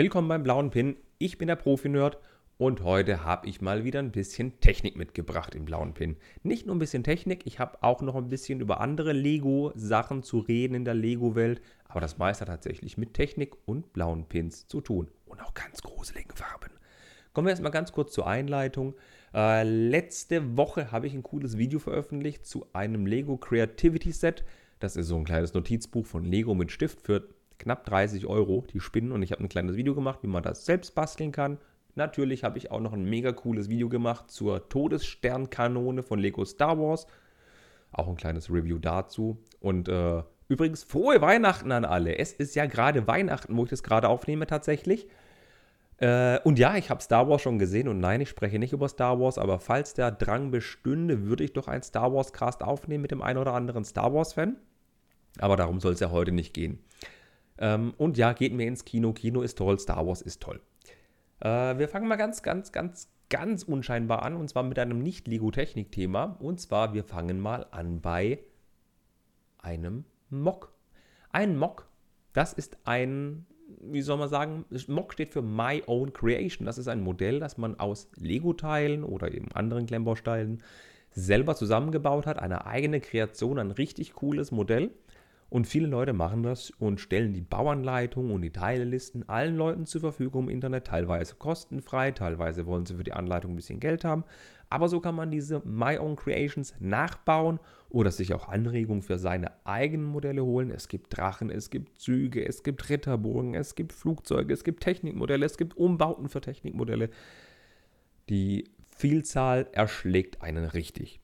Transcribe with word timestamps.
Willkommen 0.00 0.28
beim 0.28 0.42
blauen 0.42 0.70
Pin. 0.70 0.96
Ich 1.18 1.36
bin 1.36 1.48
der 1.48 1.56
Profi-Nerd 1.56 2.16
und 2.56 2.82
heute 2.82 3.22
habe 3.22 3.46
ich 3.46 3.60
mal 3.60 3.84
wieder 3.84 3.98
ein 3.98 4.12
bisschen 4.12 4.58
Technik 4.60 4.96
mitgebracht 4.96 5.54
im 5.54 5.66
blauen 5.66 5.92
Pin. 5.92 6.16
Nicht 6.42 6.64
nur 6.64 6.74
ein 6.74 6.78
bisschen 6.78 7.04
Technik, 7.04 7.44
ich 7.44 7.58
habe 7.58 7.82
auch 7.82 8.00
noch 8.00 8.16
ein 8.16 8.30
bisschen 8.30 8.62
über 8.62 8.80
andere 8.80 9.12
Lego-Sachen 9.12 10.22
zu 10.22 10.38
reden 10.38 10.72
in 10.72 10.86
der 10.86 10.94
Lego-Welt, 10.94 11.60
aber 11.84 12.00
das 12.00 12.16
meiste 12.16 12.46
hat 12.46 12.48
tatsächlich 12.48 12.96
mit 12.96 13.12
Technik 13.12 13.54
und 13.66 13.92
blauen 13.92 14.24
Pins 14.24 14.66
zu 14.68 14.80
tun 14.80 15.10
und 15.26 15.42
auch 15.42 15.52
ganz 15.52 15.82
gruseligen 15.82 16.34
Farben. 16.34 16.70
Kommen 17.34 17.48
wir 17.48 17.50
erstmal 17.50 17.70
ganz 17.70 17.92
kurz 17.92 18.14
zur 18.14 18.26
Einleitung. 18.26 18.94
Äh, 19.34 19.64
letzte 19.64 20.56
Woche 20.56 20.92
habe 20.92 21.08
ich 21.08 21.12
ein 21.12 21.22
cooles 21.22 21.58
Video 21.58 21.78
veröffentlicht 21.78 22.46
zu 22.46 22.64
einem 22.72 23.04
Lego 23.04 23.36
Creativity 23.36 24.12
Set. 24.12 24.44
Das 24.78 24.96
ist 24.96 25.08
so 25.08 25.18
ein 25.18 25.24
kleines 25.24 25.52
Notizbuch 25.52 26.06
von 26.06 26.24
Lego 26.24 26.54
mit 26.54 26.72
Stift 26.72 27.02
für 27.02 27.28
knapp 27.60 27.84
30 27.84 28.26
Euro, 28.26 28.64
die 28.72 28.80
Spinnen. 28.80 29.12
Und 29.12 29.22
ich 29.22 29.30
habe 29.32 29.44
ein 29.44 29.48
kleines 29.48 29.76
Video 29.76 29.94
gemacht, 29.94 30.20
wie 30.22 30.28
man 30.28 30.42
das 30.42 30.66
selbst 30.66 30.94
basteln 30.94 31.30
kann. 31.30 31.58
Natürlich 31.94 32.44
habe 32.44 32.58
ich 32.58 32.70
auch 32.70 32.80
noch 32.80 32.92
ein 32.92 33.04
mega 33.04 33.32
cooles 33.32 33.68
Video 33.68 33.88
gemacht 33.88 34.30
zur 34.30 34.68
Todessternkanone 34.68 36.02
von 36.02 36.18
Lego 36.18 36.44
Star 36.44 36.78
Wars. 36.78 37.06
Auch 37.92 38.08
ein 38.08 38.16
kleines 38.16 38.50
Review 38.50 38.78
dazu. 38.78 39.38
Und 39.60 39.88
äh, 39.88 40.22
übrigens, 40.48 40.82
frohe 40.82 41.20
Weihnachten 41.20 41.72
an 41.72 41.84
alle. 41.84 42.18
Es 42.18 42.32
ist 42.32 42.54
ja 42.54 42.66
gerade 42.66 43.06
Weihnachten, 43.06 43.56
wo 43.56 43.64
ich 43.64 43.70
das 43.70 43.82
gerade 43.82 44.08
aufnehme 44.08 44.46
tatsächlich. 44.46 45.08
Äh, 45.98 46.38
und 46.44 46.58
ja, 46.58 46.76
ich 46.76 46.88
habe 46.88 47.02
Star 47.02 47.28
Wars 47.28 47.42
schon 47.42 47.58
gesehen 47.58 47.88
und 47.88 48.00
nein, 48.00 48.22
ich 48.22 48.30
spreche 48.30 48.58
nicht 48.58 48.72
über 48.72 48.88
Star 48.88 49.20
Wars, 49.20 49.36
aber 49.36 49.58
falls 49.58 49.92
der 49.92 50.10
Drang 50.10 50.50
bestünde, 50.50 51.24
würde 51.26 51.44
ich 51.44 51.52
doch 51.52 51.68
ein 51.68 51.82
Star 51.82 52.14
Wars 52.14 52.32
Cast 52.32 52.62
aufnehmen 52.62 53.02
mit 53.02 53.10
dem 53.10 53.20
einen 53.20 53.38
oder 53.38 53.52
anderen 53.52 53.84
Star 53.84 54.14
Wars 54.14 54.32
Fan. 54.32 54.56
Aber 55.38 55.56
darum 55.56 55.80
soll 55.80 55.92
es 55.92 56.00
ja 56.00 56.10
heute 56.10 56.32
nicht 56.32 56.54
gehen. 56.54 56.78
Ähm, 57.60 57.94
und 57.96 58.16
ja, 58.16 58.32
geht 58.32 58.52
mir 58.52 58.66
ins 58.66 58.84
Kino. 58.84 59.12
Kino 59.12 59.42
ist 59.42 59.58
toll, 59.58 59.78
Star 59.78 60.06
Wars 60.06 60.22
ist 60.22 60.40
toll. 60.40 60.60
Äh, 61.40 61.78
wir 61.78 61.88
fangen 61.88 62.08
mal 62.08 62.16
ganz, 62.16 62.42
ganz, 62.42 62.72
ganz, 62.72 63.08
ganz 63.28 63.62
unscheinbar 63.62 64.22
an 64.22 64.34
und 64.34 64.48
zwar 64.48 64.62
mit 64.62 64.78
einem 64.78 64.98
Nicht-Lego-Technik-Thema. 64.98 66.36
Und 66.40 66.60
zwar, 66.60 66.94
wir 66.94 67.04
fangen 67.04 67.38
mal 67.38 67.66
an 67.70 68.00
bei 68.00 68.40
einem 69.58 70.04
Mock. 70.30 70.72
Ein 71.30 71.56
Mock, 71.56 71.88
das 72.32 72.52
ist 72.52 72.78
ein 72.84 73.46
wie 73.80 74.02
soll 74.02 74.18
man 74.18 74.28
sagen, 74.28 74.64
Mock 74.88 75.12
steht 75.12 75.30
für 75.30 75.42
My 75.42 75.82
Own 75.86 76.12
Creation. 76.12 76.66
Das 76.66 76.78
ist 76.78 76.88
ein 76.88 77.02
Modell, 77.02 77.40
das 77.40 77.58
man 77.58 77.78
aus 77.78 78.08
Lego-Teilen 78.16 79.04
oder 79.04 79.32
eben 79.32 79.50
anderen 79.52 79.86
Klemmbausteilen 79.86 80.62
selber 81.12 81.54
zusammengebaut 81.54 82.26
hat. 82.26 82.38
Eine 82.38 82.66
eigene 82.66 83.00
Kreation, 83.00 83.58
ein 83.58 83.70
richtig 83.70 84.14
cooles 84.14 84.50
Modell. 84.50 84.90
Und 85.50 85.66
viele 85.66 85.88
Leute 85.88 86.12
machen 86.12 86.44
das 86.44 86.70
und 86.70 87.00
stellen 87.00 87.34
die 87.34 87.40
Bauanleitung 87.40 88.30
und 88.30 88.42
die 88.42 88.52
Teilelisten 88.52 89.28
allen 89.28 89.56
Leuten 89.56 89.84
zur 89.84 90.00
Verfügung 90.00 90.44
im 90.44 90.50
Internet, 90.50 90.86
teilweise 90.86 91.34
kostenfrei, 91.34 92.12
teilweise 92.12 92.66
wollen 92.66 92.86
sie 92.86 92.94
für 92.94 93.02
die 93.02 93.12
Anleitung 93.12 93.52
ein 93.52 93.56
bisschen 93.56 93.80
Geld 93.80 94.04
haben. 94.04 94.22
Aber 94.70 94.88
so 94.88 95.00
kann 95.00 95.16
man 95.16 95.32
diese 95.32 95.60
My 95.64 95.98
Own 95.98 96.14
Creations 96.14 96.76
nachbauen 96.78 97.58
oder 97.88 98.12
sich 98.12 98.32
auch 98.32 98.48
Anregungen 98.48 99.02
für 99.02 99.18
seine 99.18 99.50
eigenen 99.66 100.06
Modelle 100.06 100.44
holen. 100.44 100.70
Es 100.70 100.86
gibt 100.86 101.16
Drachen, 101.16 101.50
es 101.50 101.70
gibt 101.70 102.00
Züge, 102.00 102.46
es 102.46 102.62
gibt 102.62 102.88
Ritterburgen, 102.88 103.54
es 103.54 103.74
gibt 103.74 103.92
Flugzeuge, 103.92 104.54
es 104.54 104.62
gibt 104.62 104.84
Technikmodelle, 104.84 105.44
es 105.44 105.58
gibt 105.58 105.76
Umbauten 105.76 106.28
für 106.28 106.40
Technikmodelle. 106.40 107.10
Die 108.28 108.70
Vielzahl 108.96 109.66
erschlägt 109.72 110.42
einen 110.42 110.64
richtig. 110.64 111.18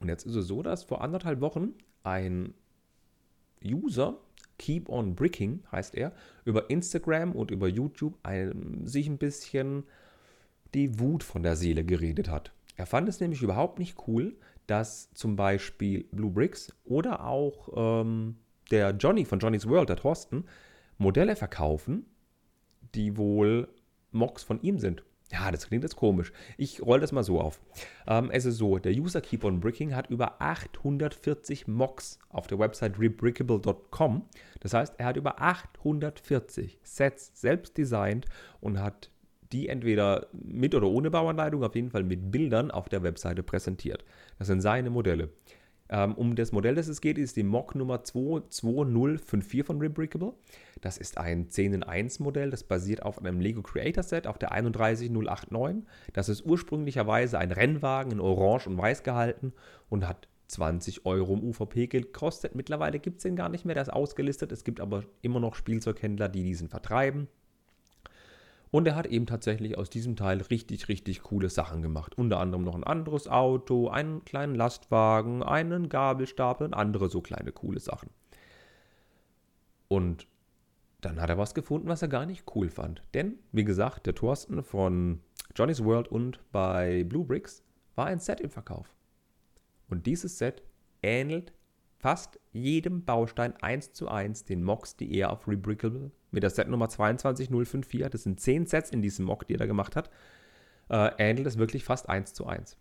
Und 0.00 0.08
jetzt 0.08 0.26
ist 0.26 0.34
es 0.34 0.48
so, 0.48 0.62
dass 0.62 0.82
vor 0.82 1.02
anderthalb 1.02 1.40
Wochen 1.40 1.74
ein 2.02 2.54
User, 3.64 4.18
Keep 4.58 4.90
on 4.90 5.14
Bricking 5.14 5.62
heißt 5.72 5.94
er, 5.94 6.12
über 6.44 6.68
Instagram 6.68 7.32
und 7.32 7.50
über 7.50 7.66
YouTube 7.66 8.18
ein, 8.22 8.82
sich 8.84 9.06
ein 9.08 9.16
bisschen 9.18 9.84
die 10.74 11.00
Wut 11.00 11.22
von 11.22 11.42
der 11.42 11.56
Seele 11.56 11.84
geredet 11.84 12.28
hat. 12.28 12.52
Er 12.76 12.86
fand 12.86 13.08
es 13.08 13.20
nämlich 13.20 13.42
überhaupt 13.42 13.78
nicht 13.78 13.96
cool, 14.06 14.36
dass 14.66 15.12
zum 15.14 15.34
Beispiel 15.34 16.04
Blue 16.12 16.30
Bricks 16.30 16.72
oder 16.84 17.24
auch 17.24 18.02
ähm, 18.02 18.36
der 18.70 18.90
Johnny 18.90 19.24
von 19.24 19.38
Johnny's 19.38 19.68
World, 19.68 19.88
der 19.88 19.96
Thorsten, 19.96 20.44
Modelle 20.98 21.36
verkaufen, 21.36 22.06
die 22.94 23.16
wohl 23.16 23.68
Mocks 24.12 24.42
von 24.42 24.60
ihm 24.62 24.78
sind. 24.78 25.02
Ja, 25.32 25.50
das 25.52 25.68
klingt 25.68 25.84
jetzt 25.84 25.96
komisch. 25.96 26.32
Ich 26.56 26.82
rolle 26.82 27.02
das 27.02 27.12
mal 27.12 27.22
so 27.22 27.40
auf. 27.40 27.60
Ähm, 28.08 28.30
es 28.32 28.44
ist 28.44 28.56
so, 28.56 28.78
der 28.78 28.92
User 28.92 29.20
Keep 29.20 29.44
on 29.44 29.60
Bricking 29.60 29.94
hat 29.94 30.10
über 30.10 30.40
840 30.40 31.68
Mocks 31.68 32.18
auf 32.30 32.48
der 32.48 32.58
Website 32.58 32.98
rebrickable.com. 32.98 34.22
Das 34.58 34.74
heißt, 34.74 34.94
er 34.98 35.06
hat 35.06 35.16
über 35.16 35.40
840 35.40 36.80
Sets 36.82 37.30
selbst 37.40 37.78
designt 37.78 38.26
und 38.60 38.80
hat 38.80 39.10
die 39.52 39.68
entweder 39.68 40.26
mit 40.32 40.74
oder 40.74 40.88
ohne 40.88 41.10
Bauanleitung, 41.10 41.62
auf 41.62 41.74
jeden 41.74 41.90
Fall 41.90 42.04
mit 42.04 42.30
Bildern 42.30 42.70
auf 42.70 42.88
der 42.88 43.02
Webseite 43.02 43.42
präsentiert. 43.42 44.04
Das 44.38 44.48
sind 44.48 44.60
seine 44.60 44.90
Modelle. 44.90 45.30
Ähm, 45.90 46.14
um 46.14 46.36
das 46.36 46.52
Modell, 46.52 46.76
das 46.76 46.86
es 46.86 47.00
geht, 47.00 47.18
ist 47.18 47.36
die 47.36 47.42
Mock 47.42 47.74
Nummer 47.74 48.04
22054 48.04 49.64
von 49.64 49.80
Rebrickable. 49.80 50.34
Das 50.80 50.96
ist 50.96 51.18
ein 51.18 51.50
10 51.50 51.74
in 51.74 51.82
1 51.82 52.20
Modell, 52.20 52.50
das 52.50 52.62
basiert 52.62 53.02
auf 53.02 53.18
einem 53.18 53.40
Lego 53.40 53.60
Creator 53.60 54.04
Set 54.04 54.26
auf 54.26 54.38
der 54.38 54.52
31089. 54.52 55.84
Das 56.12 56.28
ist 56.28 56.46
ursprünglicherweise 56.46 57.38
ein 57.38 57.50
Rennwagen 57.50 58.12
in 58.12 58.20
Orange 58.20 58.68
und 58.68 58.78
Weiß 58.78 59.02
gehalten 59.02 59.52
und 59.88 60.06
hat 60.06 60.28
20 60.46 61.06
Euro 61.06 61.34
im 61.34 61.44
UVP 61.44 61.88
gekostet. 61.88 62.54
Mittlerweile 62.54 63.00
gibt 63.00 63.18
es 63.18 63.22
den 63.24 63.36
gar 63.36 63.48
nicht 63.48 63.64
mehr, 63.64 63.74
der 63.74 63.82
ist 63.82 63.92
ausgelistet. 63.92 64.52
Es 64.52 64.64
gibt 64.64 64.80
aber 64.80 65.04
immer 65.22 65.40
noch 65.40 65.54
Spielzeughändler, 65.56 66.28
die 66.28 66.44
diesen 66.44 66.68
vertreiben. 66.68 67.28
Und 68.70 68.86
er 68.86 68.94
hat 68.94 69.06
eben 69.06 69.26
tatsächlich 69.26 69.76
aus 69.76 69.90
diesem 69.90 70.14
Teil 70.14 70.40
richtig, 70.42 70.88
richtig 70.88 71.22
coole 71.22 71.50
Sachen 71.50 71.82
gemacht. 71.82 72.16
Unter 72.16 72.38
anderem 72.38 72.62
noch 72.62 72.76
ein 72.76 72.84
anderes 72.84 73.26
Auto, 73.26 73.88
einen 73.88 74.24
kleinen 74.24 74.54
Lastwagen, 74.54 75.42
einen 75.42 75.88
Gabelstapel 75.88 76.68
und 76.68 76.74
andere 76.74 77.08
so 77.10 77.20
kleine 77.20 77.50
coole 77.50 77.80
Sachen. 77.80 78.10
Und 79.88 80.28
dann 81.00 81.20
hat 81.20 81.30
er 81.30 81.38
was 81.38 81.54
gefunden, 81.54 81.88
was 81.88 82.02
er 82.02 82.08
gar 82.08 82.26
nicht 82.26 82.44
cool 82.54 82.68
fand. 82.68 83.02
Denn, 83.14 83.38
wie 83.50 83.64
gesagt, 83.64 84.06
der 84.06 84.14
Thorsten 84.14 84.62
von 84.62 85.20
Johnny's 85.56 85.82
World 85.82 86.08
und 86.08 86.38
bei 86.52 87.02
Blue 87.04 87.24
Bricks 87.24 87.64
war 87.96 88.06
ein 88.06 88.20
Set 88.20 88.40
im 88.40 88.50
Verkauf. 88.50 88.94
Und 89.88 90.06
dieses 90.06 90.38
Set 90.38 90.62
ähnelt 91.02 91.52
fast 92.00 92.40
jedem 92.52 93.04
Baustein 93.04 93.54
1 93.60 93.92
zu 93.92 94.08
1 94.08 94.46
den 94.46 94.64
Mocks, 94.64 94.96
die 94.96 95.14
er 95.14 95.30
auf 95.30 95.46
Rebrickable 95.46 96.10
mit 96.30 96.42
der 96.42 96.50
Setnummer 96.50 96.88
22054, 96.88 98.08
das 98.10 98.22
sind 98.22 98.40
10 98.40 98.66
Sets 98.66 98.90
in 98.90 99.02
diesem 99.02 99.26
Mock, 99.26 99.46
die 99.46 99.54
er 99.54 99.58
da 99.58 99.66
gemacht 99.66 99.96
hat, 99.96 100.10
äh, 100.88 101.10
ähnelt 101.18 101.46
es 101.46 101.58
wirklich 101.58 101.84
fast 101.84 102.08
1 102.08 102.32
zu 102.32 102.46
1. 102.46 102.76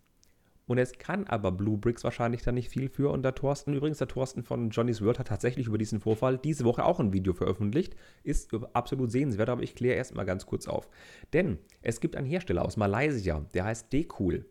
Und 0.67 0.77
es 0.77 0.93
kann 0.99 1.25
aber 1.25 1.51
Blue 1.51 1.79
Bricks 1.79 2.03
wahrscheinlich 2.03 2.43
da 2.43 2.51
nicht 2.51 2.69
viel 2.69 2.89
für. 2.89 3.11
Und 3.11 3.23
der 3.23 3.33
Thorsten, 3.33 3.73
übrigens 3.73 3.97
der 3.97 4.07
Thorsten 4.07 4.43
von 4.43 4.69
Johnny's 4.69 5.01
World 5.01 5.17
hat 5.17 5.27
tatsächlich 5.27 5.65
über 5.65 5.79
diesen 5.79 5.99
Vorfall 5.99 6.37
diese 6.37 6.63
Woche 6.63 6.85
auch 6.85 6.99
ein 6.99 7.11
Video 7.11 7.33
veröffentlicht. 7.33 7.95
Ist 8.23 8.53
absolut 8.73 9.11
sehenswert, 9.11 9.49
aber 9.49 9.63
ich 9.63 9.73
kläre 9.73 9.95
erstmal 9.95 10.25
ganz 10.25 10.45
kurz 10.45 10.67
auf. 10.67 10.87
Denn 11.33 11.57
es 11.81 11.99
gibt 11.99 12.15
einen 12.15 12.27
Hersteller 12.27 12.63
aus 12.63 12.77
Malaysia, 12.77 13.43
der 13.55 13.65
heißt 13.65 13.91
Decool. 13.91 14.45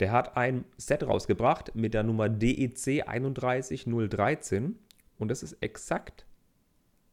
Der 0.00 0.12
hat 0.12 0.36
ein 0.36 0.64
Set 0.76 1.06
rausgebracht 1.06 1.74
mit 1.74 1.94
der 1.94 2.02
Nummer 2.02 2.28
DEC 2.28 3.06
31013 3.06 4.78
und 5.18 5.28
das 5.28 5.42
ist 5.42 5.62
exakt 5.62 6.26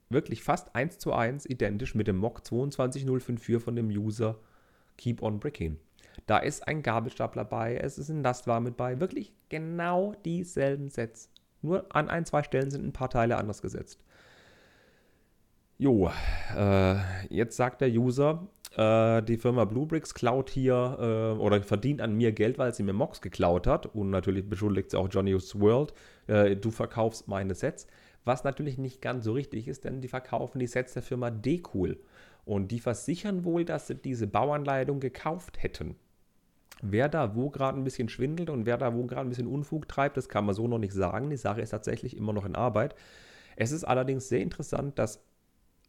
wirklich 0.09 0.42
fast 0.42 0.74
1 0.74 0.97
zu 0.97 1.14
1 1.14 1.46
identisch 1.46 1.96
mit 1.96 2.08
dem 2.08 2.18
Mock 2.18 2.46
22054 2.46 3.62
von 3.62 3.76
dem 3.76 3.90
User 3.90 4.40
Keep 4.97 5.22
on 5.22 5.40
Bricking. 5.40 5.78
Da 6.26 6.40
ist 6.40 6.68
ein 6.68 6.81
Gabelstapler 6.81 7.46
bei, 7.46 7.76
es 7.76 7.97
ist 7.97 8.09
ein 8.09 8.24
Lastwagen 8.24 8.64
mit 8.64 8.78
bei, 8.78 9.00
wirklich 9.00 9.34
genau 9.50 10.16
dieselben 10.26 10.90
Sets. 10.90 11.30
Nur 11.62 11.94
an 11.96 12.09
ein, 12.09 12.26
zwei 12.26 12.42
Stellen 12.44 12.72
sind 12.72 12.86
ein 12.86 12.94
paar 12.94 13.09
Teile 13.09 13.38
anders 13.38 13.62
gesetzt. 13.62 14.03
Jo, 15.78 16.09
äh, 16.56 16.96
jetzt 17.29 17.56
sagt 17.56 17.82
der 17.82 17.90
User, 17.90 18.47
äh, 18.78 19.24
die 19.24 19.38
Firma 19.38 19.66
Bluebricks 19.66 20.14
klaut 20.14 20.52
hier 20.52 20.97
äh, 21.00 21.40
oder 21.40 21.62
verdient 21.64 22.00
an 22.00 22.14
mir 22.16 22.32
Geld, 22.32 22.59
weil 22.59 22.74
sie 22.76 22.84
mir 22.84 22.94
Mox 22.94 23.22
geklaut 23.22 23.66
hat. 23.66 23.88
Und 23.88 24.12
natürlich 24.12 24.47
beschuldigt 24.47 24.91
sie 24.91 25.00
auch 25.00 25.09
Johnny's 25.09 25.59
World, 25.59 25.94
äh, 26.28 26.56
du 26.56 26.70
verkaufst 26.70 27.28
meine 27.28 27.56
Sets. 27.56 27.88
Was 28.24 28.44
natürlich 28.44 28.78
nicht 28.78 29.02
ganz 29.02 29.26
so 29.26 29.34
richtig 29.34 29.68
ist, 29.68 29.84
denn 29.85 30.02
die 30.02 30.08
verkaufen 30.08 30.59
die 30.59 30.68
Sets 30.68 30.94
der 30.94 31.02
Firma 31.02 31.32
Decool. 31.32 31.97
Und 32.46 32.72
die 32.72 32.79
versichern 32.79 33.44
wohl, 33.44 33.66
dass 33.66 33.88
sie 33.88 33.96
diese 33.96 34.28
Bauanleitung 34.28 35.00
gekauft 35.00 35.62
hätten. 35.64 35.96
Wer 36.82 37.09
da 37.09 37.35
wo 37.35 37.50
gerade 37.50 37.80
ein 37.80 37.84
bisschen 37.84 38.09
schwindelt 38.09 38.52
und 38.52 38.68
wer 38.68 38.78
da 38.78 38.94
wo 38.94 39.06
gerade 39.06 39.28
ein 39.28 39.30
bisschen 39.30 39.47
Unfug 39.47 39.88
treibt, 39.88 40.18
das 40.18 40.30
kann 40.30 40.46
man 40.46 40.53
so 40.53 40.68
noch 40.68 40.78
nicht 40.78 40.94
sagen. 40.94 41.32
Die 41.32 41.38
Sache 41.38 41.62
ist 41.62 41.72
tatsächlich 41.72 42.16
immer 42.16 42.32
noch 42.32 42.46
in 42.46 42.56
Arbeit. 42.56 42.94
Es 43.56 43.72
ist 43.72 43.85
allerdings 43.85 44.30
sehr 44.30 44.41
interessant, 44.41 45.00
dass 45.00 45.23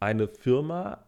eine 0.00 0.26
Firma 0.26 1.07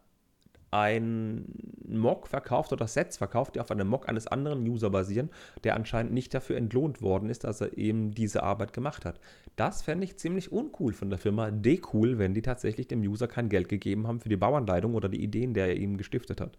ein 0.71 1.47
Mock 1.87 2.29
verkauft 2.29 2.73
oder 2.73 2.87
Sets 2.87 3.17
verkauft, 3.17 3.55
die 3.55 3.61
auf 3.61 3.71
einem 3.71 3.89
Mock 3.89 4.09
eines 4.09 4.27
anderen 4.27 4.67
User 4.69 4.91
basieren, 4.91 5.31
der 5.65 5.75
anscheinend 5.75 6.13
nicht 6.13 6.33
dafür 6.33 6.57
entlohnt 6.57 7.03
worden 7.03 7.29
ist, 7.29 7.45
dass 7.45 7.61
er 7.61 7.77
eben 7.77 8.13
diese 8.13 8.43
Arbeit 8.43 8.73
gemacht 8.73 9.05
hat. 9.05 9.21
Das 9.57 9.83
fände 9.83 10.05
ich 10.05 10.17
ziemlich 10.17 10.53
uncool 10.53 10.93
von 10.93 11.11
der 11.11 11.19
Firma 11.19 11.51
Decool, 11.51 12.19
wenn 12.19 12.35
die 12.35 12.43
tatsächlich 12.43 12.89
dem 12.89 13.01
User 13.01 13.27
kein 13.27 13.49
Geld 13.49 13.69
gegeben 13.69 14.07
haben 14.07 14.21
für 14.21 14.29
die 14.29 14.37
Bauanleitung 14.37 14.95
oder 14.95 15.09
die 15.09 15.23
Ideen, 15.23 15.55
der 15.55 15.69
er 15.69 15.77
ihm 15.77 15.97
gestiftet 15.97 16.41
hat. 16.41 16.57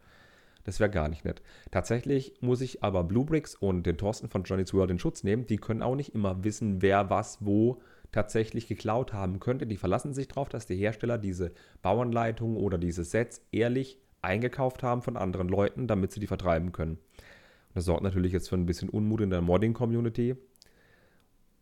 Das 0.63 0.79
wäre 0.79 0.91
gar 0.91 1.09
nicht 1.09 1.25
nett. 1.25 1.41
Tatsächlich 1.71 2.33
muss 2.41 2.61
ich 2.61 2.83
aber 2.83 3.03
Bluebricks 3.03 3.55
und 3.55 3.83
den 3.83 3.97
Thorsten 3.97 4.29
von 4.29 4.43
Johnny's 4.43 4.73
World 4.73 4.91
in 4.91 4.99
Schutz 4.99 5.23
nehmen. 5.23 5.47
Die 5.47 5.57
können 5.57 5.81
auch 5.81 5.95
nicht 5.95 6.13
immer 6.13 6.43
wissen, 6.43 6.81
wer 6.81 7.09
was 7.09 7.39
wo 7.41 7.81
tatsächlich 8.11 8.67
geklaut 8.67 9.13
haben 9.13 9.39
könnte. 9.39 9.67
Die 9.67 9.77
verlassen 9.77 10.13
sich 10.13 10.27
darauf, 10.27 10.49
dass 10.49 10.65
die 10.65 10.75
Hersteller 10.75 11.17
diese 11.17 11.51
Bauanleitungen 11.81 12.57
oder 12.57 12.77
diese 12.77 13.03
Sets 13.03 13.45
ehrlich 13.51 13.99
eingekauft 14.21 14.83
haben 14.83 15.01
von 15.01 15.17
anderen 15.17 15.47
Leuten, 15.47 15.87
damit 15.87 16.11
sie 16.11 16.19
die 16.19 16.27
vertreiben 16.27 16.71
können. 16.71 16.93
Und 16.93 17.75
das 17.75 17.85
sorgt 17.85 18.03
natürlich 18.03 18.33
jetzt 18.33 18.49
für 18.49 18.55
ein 18.55 18.65
bisschen 18.65 18.89
Unmut 18.89 19.21
in 19.21 19.29
der 19.29 19.41
Modding-Community. 19.41 20.35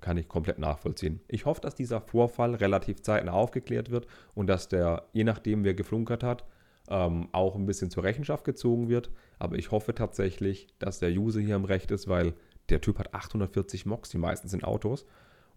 Kann 0.01 0.17
ich 0.17 0.27
komplett 0.27 0.59
nachvollziehen. 0.59 1.21
Ich 1.27 1.45
hoffe, 1.45 1.61
dass 1.61 1.75
dieser 1.75 2.01
Vorfall 2.01 2.55
relativ 2.55 3.01
zeitnah 3.01 3.33
aufgeklärt 3.33 3.91
wird 3.91 4.07
und 4.33 4.47
dass 4.47 4.69
der, 4.69 5.07
je 5.13 5.25
nachdem 5.25 5.63
wer 5.63 5.73
geflunkert 5.73 6.23
hat, 6.23 6.45
ähm, 6.89 7.27
auch 7.31 7.55
ein 7.55 7.65
bisschen 7.65 7.91
zur 7.91 8.03
Rechenschaft 8.03 8.43
gezogen 8.43 8.89
wird. 8.89 9.11
Aber 9.37 9.57
ich 9.57 9.71
hoffe 9.71 9.93
tatsächlich, 9.93 10.67
dass 10.79 10.99
der 10.99 11.11
User 11.11 11.41
hier 11.41 11.55
im 11.55 11.65
Recht 11.65 11.91
ist, 11.91 12.07
weil 12.07 12.33
der 12.69 12.81
Typ 12.81 12.97
hat 12.97 13.13
840 13.13 13.85
Mocks, 13.85 14.09
die 14.09 14.17
meisten 14.17 14.47
sind 14.47 14.63
Autos. 14.63 15.05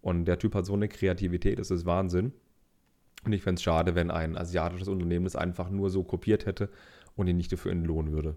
Und 0.03 0.27
der 0.27 0.39
Typ 0.39 0.55
hat 0.55 0.67
so 0.67 0.75
eine 0.75 0.89
Kreativität, 0.89 1.59
das 1.59 1.71
ist 1.71 1.87
Wahnsinn. 1.87 2.33
Und 3.25 3.33
ich 3.33 3.43
fände 3.43 3.59
es 3.59 3.63
schade, 3.63 3.95
wenn 3.95 4.11
ein 4.11 4.37
asiatisches 4.37 4.89
Unternehmen 4.89 5.25
das 5.25 5.37
einfach 5.37 5.71
nur 5.71 5.91
so 5.91 6.03
kopiert 6.03 6.45
hätte 6.45 6.69
und 7.15 7.29
ihn 7.29 7.37
nicht 7.37 7.53
dafür 7.53 7.73
entlohnen 7.73 8.13
würde. 8.13 8.37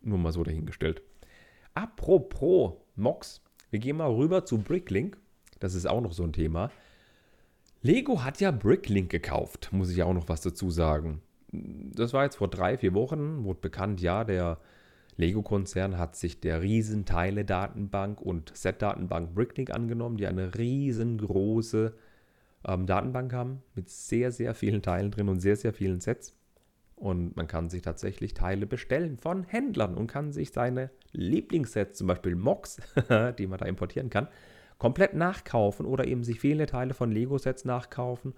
Nur 0.00 0.18
mal 0.18 0.32
so 0.32 0.42
dahingestellt. 0.42 1.02
Apropos 1.74 2.74
Mox, 2.96 3.42
wir 3.70 3.78
gehen 3.78 3.98
mal 3.98 4.10
rüber 4.10 4.44
zu 4.44 4.58
Bricklink. 4.58 5.18
Das 5.60 5.74
ist 5.74 5.86
auch 5.86 6.00
noch 6.00 6.12
so 6.12 6.24
ein 6.24 6.32
Thema. 6.32 6.70
Lego 7.82 8.24
hat 8.24 8.40
ja 8.40 8.50
Bricklink 8.50 9.10
gekauft, 9.10 9.68
muss 9.72 9.90
ich 9.90 10.02
auch 10.02 10.14
noch 10.14 10.28
was 10.28 10.40
dazu 10.40 10.70
sagen. 10.70 11.20
Das 11.52 12.12
war 12.12 12.24
jetzt 12.24 12.36
vor 12.36 12.48
drei, 12.48 12.78
vier 12.78 12.94
Wochen, 12.94 13.44
wurde 13.44 13.60
bekannt, 13.60 14.00
ja, 14.00 14.24
der 14.24 14.58
Lego-Konzern 15.18 15.98
hat 15.98 16.14
sich 16.14 16.40
der 16.40 16.62
Riesenteile-Datenbank 16.62 18.20
und 18.20 18.56
Set-Datenbank 18.56 19.34
Bricklink 19.34 19.70
angenommen, 19.70 20.16
die 20.16 20.28
eine 20.28 20.56
riesengroße 20.56 21.92
ähm, 22.64 22.86
Datenbank 22.86 23.32
haben 23.32 23.62
mit 23.74 23.90
sehr, 23.90 24.30
sehr 24.30 24.54
vielen 24.54 24.80
Teilen 24.80 25.10
drin 25.10 25.28
und 25.28 25.40
sehr, 25.40 25.56
sehr 25.56 25.72
vielen 25.72 26.00
Sets. 26.00 26.36
Und 26.94 27.36
man 27.36 27.48
kann 27.48 27.68
sich 27.68 27.82
tatsächlich 27.82 28.34
Teile 28.34 28.66
bestellen 28.66 29.18
von 29.18 29.42
Händlern 29.42 29.96
und 29.96 30.06
kann 30.06 30.32
sich 30.32 30.52
seine 30.52 30.90
Lieblingssets, 31.12 31.98
zum 31.98 32.06
Beispiel 32.06 32.36
Mox, 32.36 32.80
die 33.38 33.46
man 33.48 33.58
da 33.58 33.66
importieren 33.66 34.10
kann, 34.10 34.28
komplett 34.78 35.14
nachkaufen 35.14 35.84
oder 35.84 36.06
eben 36.06 36.22
sich 36.22 36.38
fehlende 36.38 36.66
Teile 36.66 36.94
von 36.94 37.10
Lego-Sets 37.10 37.64
nachkaufen. 37.64 38.34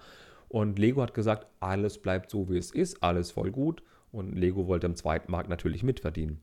Und 0.49 0.79
Lego 0.79 1.03
hat 1.03 1.13
gesagt, 1.13 1.47
alles 1.61 1.99
bleibt 1.99 2.31
so, 2.31 2.49
wie 2.49 2.57
es 2.57 2.71
ist, 2.71 3.03
alles 3.03 3.31
voll 3.31 3.51
gut. 3.51 3.83
Und 4.13 4.35
Lego 4.35 4.67
wollte 4.67 4.87
im 4.87 4.97
zweiten 4.97 5.31
Markt 5.31 5.51
natürlich 5.51 5.83
mitverdienen. 5.83 6.41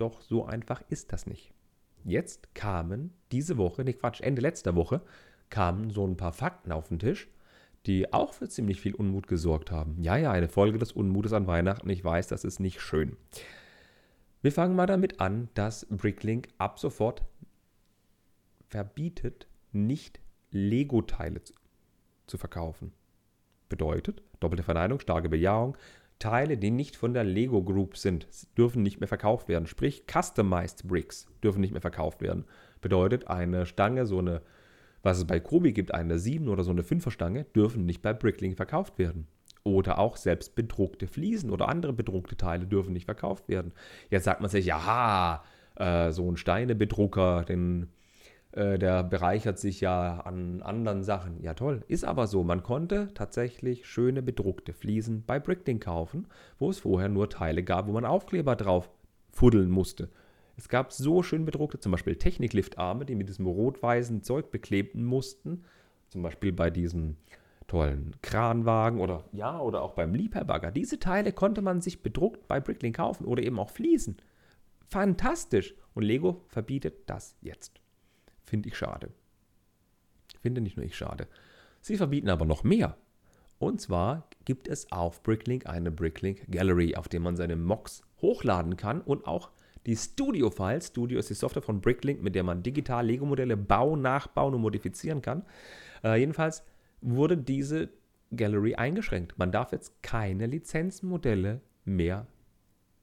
Doch 0.00 0.22
so 0.22 0.46
einfach 0.46 0.82
ist 0.88 1.12
das 1.12 1.26
nicht. 1.26 1.52
Jetzt 2.04 2.54
kamen 2.54 3.12
diese 3.32 3.58
Woche, 3.58 3.84
nee 3.84 3.92
Quatsch, 3.92 4.22
Ende 4.22 4.40
letzter 4.40 4.74
Woche, 4.74 5.02
kamen 5.50 5.90
so 5.90 6.06
ein 6.06 6.16
paar 6.16 6.32
Fakten 6.32 6.72
auf 6.72 6.88
den 6.88 6.98
Tisch, 6.98 7.28
die 7.84 8.10
auch 8.10 8.32
für 8.32 8.48
ziemlich 8.48 8.80
viel 8.80 8.94
Unmut 8.94 9.26
gesorgt 9.26 9.70
haben. 9.70 10.02
Ja, 10.02 10.16
ja, 10.16 10.30
eine 10.32 10.48
Folge 10.48 10.78
des 10.78 10.92
Unmutes 10.92 11.34
an 11.34 11.46
Weihnachten. 11.46 11.90
Ich 11.90 12.02
weiß, 12.02 12.28
das 12.28 12.44
ist 12.44 12.60
nicht 12.60 12.80
schön. 12.80 13.18
Wir 14.40 14.52
fangen 14.52 14.74
mal 14.74 14.86
damit 14.86 15.20
an, 15.20 15.50
dass 15.52 15.84
Bricklink 15.90 16.48
ab 16.56 16.78
sofort 16.78 17.22
verbietet, 18.68 19.48
nicht 19.70 20.18
Lego-Teile 20.50 21.42
zu 22.26 22.38
verkaufen. 22.38 22.92
Bedeutet, 23.68 24.22
doppelte 24.40 24.62
Verneinung, 24.62 24.98
starke 24.98 25.28
Bejahung, 25.28 25.76
Teile, 26.20 26.56
die 26.56 26.70
nicht 26.70 26.96
von 26.96 27.14
der 27.14 27.24
Lego 27.24 27.64
Group 27.64 27.96
sind, 27.96 28.28
dürfen 28.56 28.82
nicht 28.82 29.00
mehr 29.00 29.08
verkauft 29.08 29.48
werden. 29.48 29.66
Sprich, 29.66 30.04
Customized 30.06 30.86
Bricks 30.86 31.26
dürfen 31.42 31.60
nicht 31.60 31.72
mehr 31.72 31.80
verkauft 31.80 32.20
werden. 32.20 32.44
Bedeutet, 32.80 33.26
eine 33.26 33.66
Stange, 33.66 34.06
so 34.06 34.18
eine, 34.18 34.42
was 35.02 35.18
es 35.18 35.26
bei 35.26 35.40
Kobi 35.40 35.72
gibt, 35.72 35.92
eine 35.92 36.18
7 36.18 36.48
oder 36.48 36.62
so 36.62 36.70
eine 36.70 36.82
5er 36.82 37.10
Stange, 37.10 37.44
dürfen 37.56 37.86
nicht 37.86 38.02
bei 38.02 38.12
Bricklink 38.12 38.56
verkauft 38.56 38.98
werden. 38.98 39.26
Oder 39.64 39.98
auch 39.98 40.16
selbst 40.16 40.54
bedruckte 40.54 41.06
Fliesen 41.06 41.50
oder 41.50 41.68
andere 41.68 41.92
bedruckte 41.92 42.36
Teile 42.36 42.66
dürfen 42.66 42.92
nicht 42.92 43.06
verkauft 43.06 43.48
werden. 43.48 43.72
Jetzt 44.10 44.24
sagt 44.24 44.40
man 44.40 44.50
sich, 44.50 44.66
ja, 44.66 45.42
äh, 45.76 46.12
so 46.12 46.30
ein 46.30 46.36
Steinebedrucker, 46.36 47.44
den 47.44 47.88
äh, 48.52 48.78
der 48.78 49.04
bereichert 49.04 49.58
sich 49.58 49.80
ja 49.80 50.20
an 50.20 50.62
anderen 50.62 51.02
Sachen. 51.02 51.42
Ja 51.42 51.54
toll, 51.54 51.84
ist 51.88 52.04
aber 52.04 52.26
so. 52.26 52.42
Man 52.42 52.62
konnte 52.62 53.08
tatsächlich 53.14 53.86
schöne 53.86 54.22
bedruckte 54.22 54.72
Fliesen 54.72 55.24
bei 55.24 55.38
Bricklink 55.38 55.84
kaufen, 55.84 56.26
wo 56.58 56.70
es 56.70 56.80
vorher 56.80 57.08
nur 57.08 57.30
Teile 57.30 57.62
gab, 57.62 57.86
wo 57.86 57.92
man 57.92 58.04
Aufkleber 58.04 58.56
drauf 58.56 58.90
fuddeln 59.32 59.70
musste. 59.70 60.10
Es 60.56 60.68
gab 60.68 60.92
so 60.92 61.22
schön 61.22 61.44
bedruckte, 61.44 61.78
zum 61.78 61.92
Beispiel 61.92 62.16
Technikliftarme, 62.16 63.04
die 63.04 63.14
mit 63.14 63.28
diesem 63.28 63.46
rot-weißen 63.46 64.22
Zeug 64.22 64.50
beklebten 64.50 65.04
mussten. 65.04 65.64
Zum 66.08 66.22
Beispiel 66.22 66.52
bei 66.52 66.70
diesem 66.70 67.16
tollen 67.68 68.16
Kranwagen 68.20 69.00
oder 69.00 69.24
ja, 69.32 69.60
oder 69.60 69.80
auch 69.80 69.94
beim 69.94 70.12
Liebherrbagger. 70.12 70.72
Diese 70.72 70.98
Teile 70.98 71.32
konnte 71.32 71.62
man 71.62 71.80
sich 71.80 72.02
bedruckt 72.02 72.48
bei 72.48 72.58
Bricklink 72.58 72.96
kaufen 72.96 73.24
oder 73.24 73.44
eben 73.44 73.60
auch 73.60 73.70
Fliesen. 73.70 74.16
Fantastisch! 74.88 75.74
Und 75.94 76.02
Lego 76.02 76.44
verbietet 76.48 77.08
das 77.08 77.36
jetzt. 77.40 77.80
Finde 78.50 78.68
ich 78.68 78.76
schade. 78.76 79.10
Finde 80.42 80.60
nicht 80.60 80.76
nur 80.76 80.84
ich 80.84 80.96
schade. 80.96 81.28
Sie 81.80 81.96
verbieten 81.96 82.28
aber 82.28 82.44
noch 82.44 82.64
mehr. 82.64 82.96
Und 83.60 83.80
zwar 83.80 84.28
gibt 84.44 84.66
es 84.66 84.90
auf 84.90 85.22
Bricklink 85.22 85.66
eine 85.66 85.92
Bricklink 85.92 86.50
Gallery, 86.50 86.96
auf 86.96 87.06
der 87.06 87.20
man 87.20 87.36
seine 87.36 87.54
Mocks 87.54 88.02
hochladen 88.20 88.76
kann 88.76 89.02
und 89.02 89.24
auch 89.24 89.50
die 89.86 89.94
Studio-Files. 89.94 90.88
Studio 90.88 91.20
ist 91.20 91.30
die 91.30 91.34
Software 91.34 91.62
von 91.62 91.80
Bricklink, 91.80 92.22
mit 92.22 92.34
der 92.34 92.42
man 92.42 92.64
digital 92.64 93.06
Lego-Modelle 93.06 93.56
bauen, 93.56 94.02
nachbauen 94.02 94.52
und 94.54 94.62
modifizieren 94.62 95.22
kann. 95.22 95.44
Äh, 96.02 96.18
jedenfalls 96.18 96.64
wurde 97.00 97.36
diese 97.36 97.88
Gallery 98.34 98.74
eingeschränkt. 98.74 99.38
Man 99.38 99.52
darf 99.52 99.70
jetzt 99.70 100.02
keine 100.02 100.46
Lizenzmodelle 100.46 101.60
mehr 101.84 102.26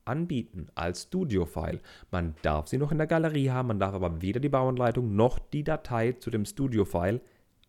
anbieten 0.08 0.68
als 0.76 1.04
Studio-File. 1.04 1.80
Man 2.12 2.36
darf 2.42 2.68
sie 2.68 2.78
noch 2.78 2.92
in 2.92 2.98
der 2.98 3.08
Galerie 3.08 3.50
haben, 3.50 3.68
man 3.68 3.80
darf 3.80 3.94
aber 3.94 4.22
weder 4.22 4.40
die 4.40 4.50
Bauanleitung 4.50 5.16
noch 5.16 5.40
die 5.40 5.64
Datei 5.64 6.14
zu 6.14 6.30
dem 6.30 6.46
Studio-File 6.46 7.22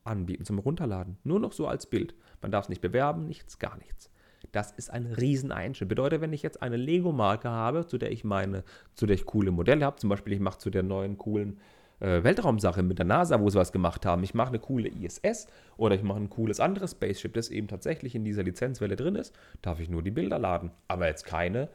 anbieten 0.05 0.45
zum 0.45 0.59
Runterladen. 0.59 1.19
Nur 1.25 1.41
noch 1.41 1.53
so 1.53 1.67
als 1.67 1.87
Bild. 1.87 2.15
Man 2.41 2.51
darf 2.51 2.65
es 2.65 2.69
nicht 2.69 2.81
bewerben, 2.81 3.27
nichts, 3.27 3.59
gar 3.59 3.77
nichts. 3.79 4.11
Das 4.53 4.73
ist 4.73 4.91
ein 4.91 5.07
Rieseneinschnitt. 5.07 5.89
Bedeutet, 5.89 6.21
wenn 6.21 6.33
ich 6.33 6.43
jetzt 6.43 6.63
eine 6.63 6.77
Lego-Marke 6.77 7.51
habe, 7.51 7.87
zu 7.87 7.99
der 7.99 8.13
ich 8.13 8.25
meine, 8.25 8.65
zu 8.95 9.07
der 9.07 9.15
ich 9.15 9.27
coole 9.27 9.51
Modelle 9.51 9.85
habe, 9.85 9.97
zum 9.97 10.11
Beispiel 10.11 10.33
ich 10.33 10.41
mache 10.41 10.59
zu 10.59 10.71
der 10.71 10.83
neuen 10.83 11.19
coolen 11.19 11.59
äh, 12.01 12.23
Weltraumsache 12.23 12.83
mit 12.83 12.99
der 12.99 13.07
NASA, 13.07 13.41
wo 13.41 13.51
sie 13.51 13.59
was 13.59 13.73
gemacht 13.73 14.07
haben. 14.07 14.23
Ich 14.23 14.35
mache 14.35 14.49
eine 14.49 14.59
coole 14.59 14.89
ISS 14.89 15.49
oder 15.77 15.95
ich 15.95 16.03
mache 16.03 16.21
ein 16.21 16.31
cooles 16.31 16.61
anderes 16.61 16.93
Spaceship, 16.93 17.35
das 17.35 17.51
eben 17.51 17.69
tatsächlich 17.69 18.15
in 18.15 18.25
dieser 18.25 18.43
Lizenzwelle 18.43 18.97
drin 18.97 19.17
ist, 19.17 19.35
darf 19.63 19.81
ich 19.81 19.89
nur 19.89 20.03
die 20.03 20.11
Bilder 20.11 20.39
laden. 20.39 20.71
Aber 20.87 21.09
jetzt 21.09 21.25
keine 21.25 21.69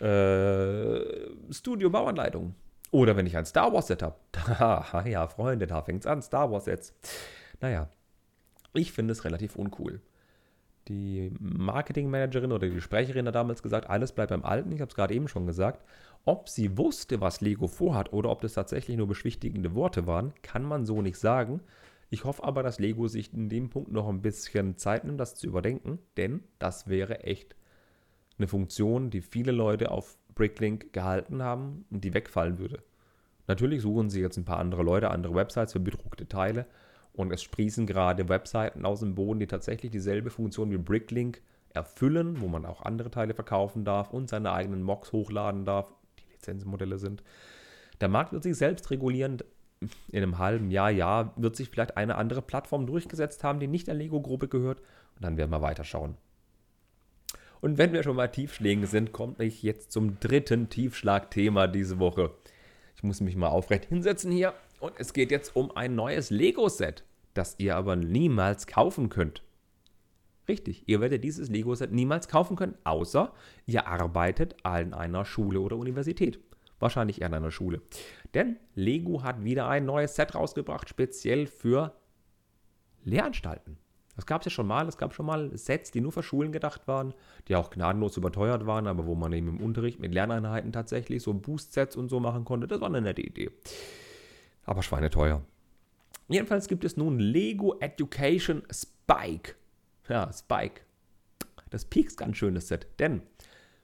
äh, 0.00 1.52
Studio-Bauanleitung. 1.52 2.54
Oder 2.90 3.16
wenn 3.16 3.26
ich 3.26 3.36
ein 3.36 3.44
Star 3.44 3.72
Wars-Set 3.72 4.02
habe. 4.02 4.16
ja, 5.08 5.28
Freunde, 5.28 5.66
da 5.66 5.82
fängt 5.82 6.00
es 6.00 6.06
an, 6.06 6.22
Star 6.22 6.50
Wars-Sets. 6.50 6.94
Naja, 7.60 7.88
ich 8.74 8.92
finde 8.92 9.12
es 9.12 9.24
relativ 9.24 9.56
uncool. 9.56 10.00
Die 10.88 11.32
Marketingmanagerin 11.38 12.52
oder 12.52 12.68
die 12.68 12.80
Sprecherin 12.80 13.26
hat 13.26 13.34
damals 13.34 13.62
gesagt, 13.62 13.88
alles 13.88 14.12
bleibt 14.12 14.30
beim 14.30 14.44
Alten. 14.44 14.72
Ich 14.72 14.80
habe 14.80 14.88
es 14.88 14.96
gerade 14.96 15.14
eben 15.14 15.28
schon 15.28 15.46
gesagt. 15.46 15.84
Ob 16.24 16.48
sie 16.48 16.76
wusste, 16.76 17.20
was 17.20 17.40
Lego 17.40 17.68
vorhat 17.68 18.12
oder 18.12 18.30
ob 18.30 18.40
das 18.40 18.54
tatsächlich 18.54 18.96
nur 18.96 19.06
beschwichtigende 19.06 19.74
Worte 19.74 20.06
waren, 20.06 20.32
kann 20.42 20.64
man 20.64 20.84
so 20.84 21.00
nicht 21.00 21.18
sagen. 21.18 21.60
Ich 22.08 22.24
hoffe 22.24 22.42
aber, 22.42 22.64
dass 22.64 22.80
Lego 22.80 23.06
sich 23.06 23.32
in 23.32 23.48
dem 23.48 23.70
Punkt 23.70 23.92
noch 23.92 24.08
ein 24.08 24.20
bisschen 24.20 24.76
Zeit 24.76 25.04
nimmt, 25.04 25.20
das 25.20 25.36
zu 25.36 25.46
überdenken, 25.46 26.00
denn 26.16 26.42
das 26.58 26.88
wäre 26.88 27.22
echt 27.22 27.54
eine 28.40 28.48
Funktion, 28.48 29.10
die 29.10 29.20
viele 29.20 29.52
Leute 29.52 29.90
auf 29.90 30.18
Bricklink 30.34 30.92
gehalten 30.92 31.42
haben 31.42 31.84
und 31.90 32.02
die 32.02 32.14
wegfallen 32.14 32.58
würde. 32.58 32.82
Natürlich 33.46 33.82
suchen 33.82 34.10
sie 34.10 34.20
jetzt 34.20 34.36
ein 34.36 34.44
paar 34.44 34.58
andere 34.58 34.82
Leute, 34.82 35.10
andere 35.10 35.34
Websites 35.34 35.72
für 35.72 35.80
bedruckte 35.80 36.28
Teile 36.28 36.66
und 37.12 37.32
es 37.32 37.42
sprießen 37.42 37.86
gerade 37.86 38.28
Webseiten 38.28 38.84
aus 38.84 39.00
dem 39.00 39.14
Boden, 39.14 39.40
die 39.40 39.46
tatsächlich 39.46 39.90
dieselbe 39.90 40.30
Funktion 40.30 40.70
wie 40.70 40.78
Bricklink 40.78 41.42
erfüllen, 41.74 42.40
wo 42.40 42.48
man 42.48 42.64
auch 42.64 42.82
andere 42.82 43.10
Teile 43.10 43.34
verkaufen 43.34 43.84
darf 43.84 44.10
und 44.10 44.28
seine 44.28 44.52
eigenen 44.52 44.82
Mocks 44.82 45.12
hochladen 45.12 45.64
darf, 45.64 45.92
die 46.18 46.32
Lizenzmodelle 46.32 46.98
sind. 46.98 47.22
Der 48.00 48.08
Markt 48.08 48.32
wird 48.32 48.42
sich 48.42 48.56
selbst 48.56 48.90
regulieren. 48.90 49.38
In 50.08 50.22
einem 50.22 50.38
halben 50.38 50.70
Jahr, 50.70 50.90
ja, 50.90 51.32
wird 51.36 51.56
sich 51.56 51.70
vielleicht 51.70 51.96
eine 51.96 52.16
andere 52.16 52.42
Plattform 52.42 52.86
durchgesetzt 52.86 53.44
haben, 53.44 53.60
die 53.60 53.66
nicht 53.66 53.86
der 53.86 53.94
Lego-Gruppe 53.94 54.48
gehört. 54.48 54.80
Und 55.16 55.24
dann 55.24 55.36
werden 55.36 55.50
wir 55.50 55.62
weiterschauen. 55.62 56.16
Und 57.60 57.78
wenn 57.78 57.92
wir 57.92 58.02
schon 58.02 58.16
mal 58.16 58.28
Tiefschlägen 58.28 58.86
sind, 58.86 59.12
komme 59.12 59.36
ich 59.38 59.62
jetzt 59.62 59.92
zum 59.92 60.18
dritten 60.20 60.68
Tiefschlagthema 60.68 61.66
diese 61.66 61.98
Woche. 61.98 62.32
Ich 62.96 63.02
muss 63.02 63.20
mich 63.20 63.36
mal 63.36 63.48
aufrecht 63.48 63.86
hinsetzen 63.86 64.32
hier. 64.32 64.54
Und 64.80 64.94
es 64.98 65.12
geht 65.12 65.30
jetzt 65.30 65.54
um 65.56 65.70
ein 65.76 65.94
neues 65.94 66.30
Lego-Set, 66.30 67.04
das 67.34 67.56
ihr 67.58 67.76
aber 67.76 67.96
niemals 67.96 68.66
kaufen 68.66 69.10
könnt. 69.10 69.42
Richtig, 70.48 70.84
ihr 70.86 71.00
werdet 71.00 71.22
dieses 71.22 71.48
Lego-Set 71.48 71.92
niemals 71.92 72.28
kaufen 72.28 72.56
können, 72.56 72.76
außer 72.84 73.32
ihr 73.66 73.86
arbeitet 73.86 74.56
an 74.64 74.94
einer 74.94 75.24
Schule 75.24 75.60
oder 75.60 75.76
Universität. 75.76 76.40
Wahrscheinlich 76.78 77.20
eher 77.20 77.26
an 77.26 77.34
einer 77.34 77.50
Schule. 77.50 77.82
Denn 78.32 78.56
Lego 78.74 79.22
hat 79.22 79.44
wieder 79.44 79.68
ein 79.68 79.84
neues 79.84 80.16
Set 80.16 80.34
rausgebracht, 80.34 80.88
speziell 80.88 81.46
für 81.46 81.94
Lehranstalten. 83.04 83.76
Das 84.20 84.26
gab 84.26 84.42
es 84.42 84.44
ja 84.44 84.50
schon 84.50 84.66
mal. 84.66 84.86
Es 84.86 84.98
gab 84.98 85.14
schon 85.14 85.24
mal 85.24 85.56
Sets, 85.56 85.92
die 85.92 86.02
nur 86.02 86.12
für 86.12 86.22
Schulen 86.22 86.52
gedacht 86.52 86.86
waren, 86.86 87.14
die 87.48 87.56
auch 87.56 87.70
gnadenlos 87.70 88.18
überteuert 88.18 88.66
waren, 88.66 88.86
aber 88.86 89.06
wo 89.06 89.14
man 89.14 89.32
eben 89.32 89.48
im 89.48 89.62
Unterricht 89.62 89.98
mit 89.98 90.12
Lerneinheiten 90.12 90.72
tatsächlich 90.72 91.22
so 91.22 91.32
Boost-Sets 91.32 91.96
und 91.96 92.10
so 92.10 92.20
machen 92.20 92.44
konnte. 92.44 92.66
Das 92.66 92.82
war 92.82 92.88
eine 92.88 93.00
nette 93.00 93.22
Idee. 93.22 93.50
Aber 94.66 94.82
schweineteuer. 94.82 95.40
Jedenfalls 96.28 96.68
gibt 96.68 96.84
es 96.84 96.98
nun 96.98 97.18
Lego 97.18 97.78
Education 97.80 98.62
Spike. 98.70 99.54
Ja, 100.06 100.30
Spike. 100.34 100.82
Das 101.70 101.86
piekst 101.86 102.18
ganz 102.18 102.36
schönes 102.36 102.68
Set, 102.68 102.88
denn 102.98 103.22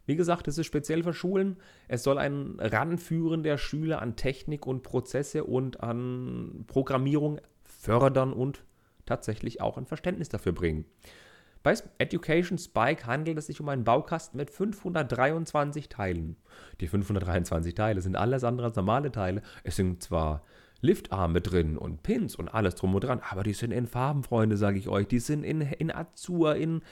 wie 0.04 0.16
gesagt, 0.16 0.48
es 0.48 0.58
ist 0.58 0.66
speziell 0.66 1.02
für 1.02 1.14
Schulen. 1.14 1.56
Es 1.88 2.02
soll 2.02 2.18
ein 2.18 2.56
Ranführen 2.58 3.42
der 3.42 3.56
Schüler 3.56 4.02
an 4.02 4.16
Technik 4.16 4.66
und 4.66 4.82
Prozesse 4.82 5.44
und 5.44 5.80
an 5.80 6.64
Programmierung 6.66 7.40
fördern 7.64 8.34
und 8.34 8.65
tatsächlich 9.06 9.60
auch 9.60 9.78
ein 9.78 9.86
Verständnis 9.86 10.28
dafür 10.28 10.52
bringen. 10.52 10.84
Bei 11.62 11.74
Education 11.98 12.58
Spike 12.58 13.06
handelt 13.06 13.38
es 13.38 13.46
sich 13.46 13.60
um 13.60 13.68
einen 13.68 13.82
Baukasten 13.82 14.36
mit 14.36 14.50
523 14.50 15.88
Teilen. 15.88 16.36
Die 16.80 16.86
523 16.86 17.74
Teile 17.74 18.00
sind 18.00 18.14
alles 18.14 18.44
andere 18.44 18.68
als 18.68 18.76
normale 18.76 19.10
Teile. 19.10 19.42
Es 19.64 19.74
sind 19.74 20.00
zwar 20.00 20.44
Liftarme 20.80 21.40
drin 21.40 21.76
und 21.76 22.04
Pins 22.04 22.36
und 22.36 22.48
alles 22.48 22.76
drum 22.76 22.94
und 22.94 23.02
dran, 23.02 23.20
aber 23.28 23.42
die 23.42 23.52
sind 23.52 23.72
in 23.72 23.88
Farben, 23.88 24.22
Freunde, 24.22 24.56
sage 24.56 24.78
ich 24.78 24.88
euch. 24.88 25.08
Die 25.08 25.18
sind 25.18 25.42
in, 25.42 25.60
in 25.60 25.90
Azur, 25.90 26.54
in, 26.54 26.82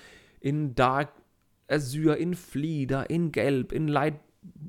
in 0.41 0.75
Dark 0.75 1.13
Azure, 1.69 2.17
in 2.17 2.35
Flieder, 2.35 3.09
in 3.11 3.31
Gelb, 3.31 3.71
in 3.71 3.87
Light 3.87 4.19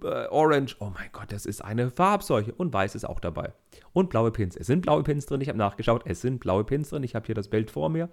äh, 0.03 0.27
Orange. 0.27 0.75
Oh 0.79 0.91
mein 0.93 1.09
Gott, 1.11 1.31
das 1.31 1.45
ist 1.45 1.63
eine 1.63 1.89
Farbseuche. 1.89 2.53
Und 2.53 2.73
Weiß 2.73 2.95
ist 2.95 3.05
auch 3.05 3.19
dabei. 3.19 3.53
Und 3.93 4.09
blaue 4.09 4.31
Pins. 4.31 4.55
Es 4.55 4.67
sind 4.67 4.81
blaue 4.81 5.03
Pins 5.03 5.25
drin. 5.25 5.41
Ich 5.41 5.49
habe 5.49 5.57
nachgeschaut. 5.57 6.03
Es 6.05 6.21
sind 6.21 6.39
blaue 6.39 6.63
Pins 6.63 6.89
drin. 6.89 7.03
Ich 7.03 7.15
habe 7.15 7.25
hier 7.25 7.35
das 7.35 7.49
Bild 7.49 7.71
vor 7.71 7.89
mir. 7.89 8.09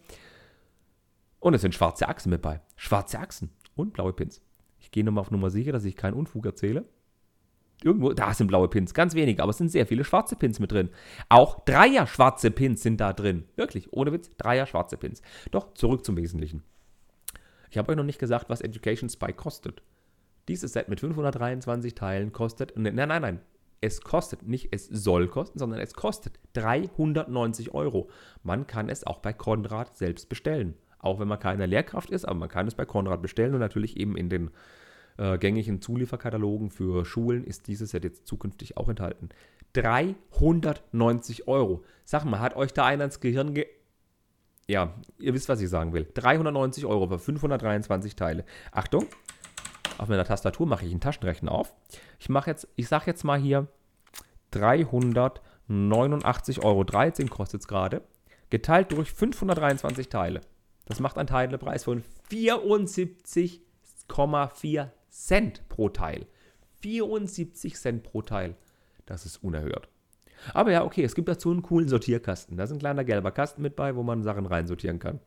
Und 1.40 1.54
es 1.54 1.62
sind 1.62 1.74
schwarze 1.74 2.08
Achsen 2.08 2.30
mit 2.30 2.42
bei. 2.42 2.60
Schwarze 2.76 3.18
Achsen 3.18 3.50
und 3.74 3.92
blaue 3.92 4.12
Pins. 4.12 4.42
Ich 4.78 4.90
gehe 4.90 5.04
nochmal 5.04 5.22
auf 5.22 5.30
Nummer 5.30 5.50
sicher, 5.50 5.72
dass 5.72 5.84
ich 5.84 5.96
keinen 5.96 6.14
Unfug 6.14 6.46
erzähle. 6.46 6.84
Irgendwo, 7.82 8.12
da 8.12 8.32
sind 8.32 8.46
blaue 8.46 8.68
Pins, 8.68 8.94
ganz 8.94 9.14
wenige, 9.14 9.42
aber 9.42 9.50
es 9.50 9.58
sind 9.58 9.70
sehr 9.70 9.86
viele 9.86 10.04
schwarze 10.04 10.36
Pins 10.36 10.60
mit 10.60 10.70
drin. 10.70 10.90
Auch 11.28 11.64
Dreier 11.64 12.06
schwarze 12.06 12.52
Pins 12.52 12.82
sind 12.82 13.00
da 13.00 13.12
drin. 13.12 13.44
Wirklich, 13.56 13.92
ohne 13.92 14.12
Witz, 14.12 14.30
Dreier 14.36 14.66
schwarze 14.66 14.96
Pins. 14.96 15.20
Doch, 15.50 15.74
zurück 15.74 16.04
zum 16.04 16.16
Wesentlichen. 16.16 16.62
Ich 17.70 17.78
habe 17.78 17.90
euch 17.90 17.96
noch 17.96 18.04
nicht 18.04 18.18
gesagt, 18.18 18.50
was 18.50 18.60
Education 18.60 19.08
Spy 19.08 19.32
kostet. 19.32 19.82
Dieses 20.48 20.72
Set 20.72 20.88
mit 20.88 21.00
523 21.00 21.94
Teilen 21.94 22.32
kostet, 22.32 22.76
nein, 22.76 22.94
nein, 22.94 23.08
nein, 23.08 23.40
es 23.82 24.00
kostet, 24.00 24.46
nicht 24.46 24.68
es 24.72 24.86
soll 24.86 25.28
kosten, 25.28 25.58
sondern 25.58 25.80
es 25.80 25.94
kostet 25.94 26.38
390 26.54 27.74
Euro. 27.74 28.08
Man 28.42 28.66
kann 28.66 28.88
es 28.88 29.04
auch 29.04 29.18
bei 29.18 29.32
Konrad 29.32 29.96
selbst 29.96 30.28
bestellen. 30.28 30.74
Auch 30.98 31.18
wenn 31.18 31.26
man 31.26 31.40
keine 31.40 31.66
Lehrkraft 31.66 32.10
ist, 32.10 32.24
aber 32.24 32.38
man 32.38 32.48
kann 32.48 32.68
es 32.68 32.76
bei 32.76 32.84
Konrad 32.84 33.22
bestellen 33.22 33.54
und 33.54 33.60
natürlich 33.60 33.96
eben 33.96 34.16
in 34.16 34.28
den 34.28 34.50
äh, 35.18 35.36
gängigen 35.36 35.82
Zulieferkatalogen 35.82 36.70
für 36.70 37.04
Schulen 37.04 37.44
ist 37.44 37.66
dieses 37.66 37.90
Set 37.90 38.04
jetzt 38.04 38.26
zukünftig 38.26 38.76
auch 38.76 38.88
enthalten. 38.88 39.30
390 39.72 41.48
Euro. 41.48 41.82
Sag 42.04 42.24
mal, 42.24 42.38
hat 42.38 42.54
euch 42.54 42.72
da 42.72 42.86
einer 42.86 43.04
ins 43.04 43.20
Gehirn 43.20 43.54
ge 43.54 43.66
ja, 44.68 44.94
ihr 45.18 45.34
wisst, 45.34 45.48
was 45.48 45.60
ich 45.60 45.68
sagen 45.68 45.92
will. 45.92 46.06
390 46.14 46.86
Euro 46.86 47.08
für 47.08 47.18
523 47.18 48.14
Teile. 48.14 48.44
Achtung, 48.70 49.06
auf 49.98 50.08
meiner 50.08 50.24
Tastatur 50.24 50.66
mache 50.66 50.84
ich 50.84 50.90
einen 50.90 51.00
Taschenrechner 51.00 51.52
auf. 51.52 51.72
Ich 52.18 52.28
mache 52.28 52.50
jetzt, 52.50 52.66
ich 52.76 52.88
sage 52.88 53.04
jetzt 53.06 53.22
mal 53.24 53.38
hier 53.38 53.68
389,13 54.52 56.62
Euro 56.62 56.84
kostet 57.28 57.62
es 57.62 57.68
gerade. 57.68 58.02
Geteilt 58.50 58.92
durch 58.92 59.12
523 59.12 60.08
Teile. 60.08 60.42
Das 60.84 61.00
macht 61.00 61.16
einen 61.16 61.28
Teilepreis 61.28 61.84
von 61.84 62.02
74,4 62.30 64.88
Cent 65.08 65.68
pro 65.68 65.88
Teil. 65.88 66.26
74 66.80 67.76
Cent 67.76 68.02
pro 68.02 68.22
Teil. 68.22 68.56
Das 69.06 69.24
ist 69.24 69.42
unerhört. 69.42 69.88
Aber 70.52 70.72
ja, 70.72 70.84
okay, 70.84 71.04
es 71.04 71.14
gibt 71.14 71.28
dazu 71.28 71.50
einen 71.50 71.62
coolen 71.62 71.88
Sortierkasten. 71.88 72.56
Da 72.56 72.64
ist 72.64 72.72
ein 72.72 72.78
kleiner 72.78 73.04
gelber 73.04 73.30
Kasten 73.30 73.62
mit 73.62 73.76
bei, 73.76 73.94
wo 73.94 74.02
man 74.02 74.22
Sachen 74.22 74.46
reinsortieren 74.46 74.98
kann. 74.98 75.20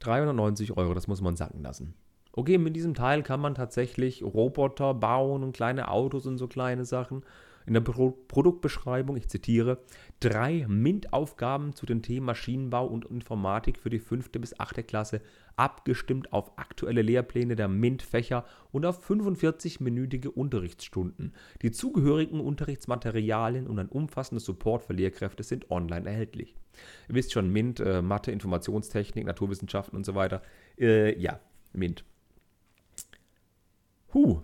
390 0.00 0.76
Euro, 0.76 0.94
das 0.94 1.06
muss 1.06 1.20
man 1.20 1.36
sacken 1.36 1.62
lassen. 1.62 1.94
Okay, 2.36 2.58
mit 2.58 2.74
diesem 2.74 2.94
Teil 2.94 3.22
kann 3.22 3.40
man 3.40 3.54
tatsächlich 3.54 4.24
Roboter 4.24 4.92
bauen 4.92 5.44
und 5.44 5.52
kleine 5.52 5.88
Autos 5.88 6.26
und 6.26 6.36
so 6.36 6.48
kleine 6.48 6.84
Sachen. 6.84 7.22
In 7.64 7.74
der 7.74 7.80
Pro 7.80 8.10
Produktbeschreibung, 8.10 9.16
ich 9.16 9.28
zitiere, 9.28 9.78
drei 10.18 10.66
MINT-Aufgaben 10.68 11.74
zu 11.74 11.86
den 11.86 12.02
Themen 12.02 12.26
Maschinenbau 12.26 12.86
und 12.86 13.04
Informatik 13.06 13.78
für 13.78 13.88
die 13.88 14.00
fünfte 14.00 14.40
bis 14.40 14.58
achte 14.58 14.82
Klasse, 14.82 15.20
abgestimmt 15.54 16.32
auf 16.32 16.58
aktuelle 16.58 17.02
Lehrpläne 17.02 17.54
der 17.54 17.68
MINT-Fächer 17.68 18.44
und 18.72 18.84
auf 18.84 19.08
45-minütige 19.08 20.26
Unterrichtsstunden. 20.26 21.32
Die 21.62 21.70
zugehörigen 21.70 22.40
Unterrichtsmaterialien 22.40 23.68
und 23.68 23.78
ein 23.78 23.88
umfassender 23.88 24.40
Support 24.40 24.82
für 24.82 24.92
Lehrkräfte 24.92 25.44
sind 25.44 25.70
online 25.70 26.06
erhältlich. 26.06 26.56
Ihr 27.08 27.14
wisst 27.14 27.32
schon, 27.32 27.50
MINT, 27.50 27.78
äh, 27.78 28.02
Mathe, 28.02 28.32
Informationstechnik, 28.32 29.24
Naturwissenschaften 29.24 29.96
und 29.96 30.04
so 30.04 30.16
weiter. 30.16 30.42
Äh, 30.76 31.16
ja, 31.18 31.38
MINT. 31.72 32.04
Huh, 34.14 34.42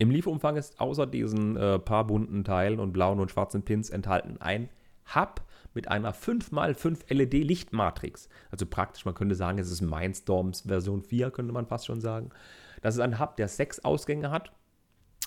im 0.00 0.10
Lieferumfang 0.10 0.56
ist 0.56 0.80
außer 0.80 1.06
diesen 1.06 1.58
äh, 1.58 1.78
paar 1.78 2.06
bunten 2.06 2.42
Teilen 2.42 2.80
und 2.80 2.92
blauen 2.92 3.20
und 3.20 3.30
schwarzen 3.30 3.62
Pins 3.62 3.90
enthalten 3.90 4.38
ein 4.40 4.70
Hub 5.14 5.42
mit 5.74 5.88
einer 5.88 6.14
5x5 6.14 7.12
LED-Lichtmatrix. 7.12 8.30
Also 8.50 8.64
praktisch, 8.64 9.04
man 9.04 9.14
könnte 9.14 9.34
sagen, 9.34 9.58
es 9.58 9.70
ist 9.70 9.82
Mindstorms 9.82 10.62
Version 10.62 11.02
4, 11.02 11.30
könnte 11.30 11.52
man 11.52 11.66
fast 11.66 11.84
schon 11.84 12.00
sagen. 12.00 12.30
Das 12.80 12.94
ist 12.94 13.00
ein 13.00 13.20
Hub, 13.20 13.36
der 13.36 13.48
sechs 13.48 13.84
Ausgänge 13.84 14.30
hat. 14.30 14.52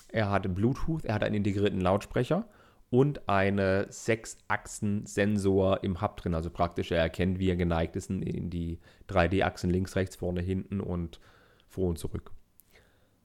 Er 0.08 0.30
hat 0.30 0.52
Bluetooth, 0.54 1.04
er 1.04 1.14
hat 1.14 1.22
einen 1.22 1.36
integrierten 1.36 1.80
Lautsprecher 1.80 2.48
und 2.90 3.28
eine 3.28 3.86
6-Achsen-Sensor 3.90 5.84
im 5.84 6.00
Hub 6.00 6.16
drin. 6.16 6.34
Also 6.34 6.50
praktisch, 6.50 6.90
er 6.90 6.98
erkennt, 6.98 7.38
wie 7.38 7.50
er 7.50 7.56
geneigt 7.56 7.94
ist 7.94 8.10
in 8.10 8.50
die 8.50 8.80
3D-Achsen 9.08 9.70
links, 9.70 9.94
rechts, 9.94 10.16
vorne, 10.16 10.40
hinten 10.40 10.80
und 10.80 11.20
vor 11.68 11.90
und 11.90 11.98
zurück 11.98 12.33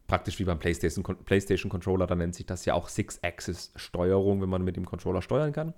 praktisch 0.09 0.39
wie 0.39 0.43
beim 0.43 0.59
PlayStation, 0.59 1.05
PlayStation 1.23 1.69
Controller, 1.69 2.07
da 2.07 2.15
nennt 2.15 2.35
sich 2.35 2.45
das 2.45 2.65
ja 2.65 2.73
auch 2.73 2.89
Six-Axis-Steuerung, 2.89 4.41
wenn 4.41 4.49
man 4.49 4.63
mit 4.63 4.75
dem 4.75 4.85
Controller 4.85 5.21
steuern 5.21 5.53
kann. 5.53 5.73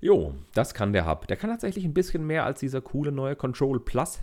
Jo, 0.00 0.34
das 0.54 0.74
kann 0.74 0.92
der 0.92 1.06
Hub. 1.06 1.26
Der 1.26 1.36
kann 1.36 1.50
tatsächlich 1.50 1.84
ein 1.84 1.94
bisschen 1.94 2.26
mehr 2.26 2.44
als 2.44 2.60
dieser 2.60 2.80
coole 2.80 3.12
neue 3.12 3.36
Control 3.36 3.80
Plus 3.80 4.20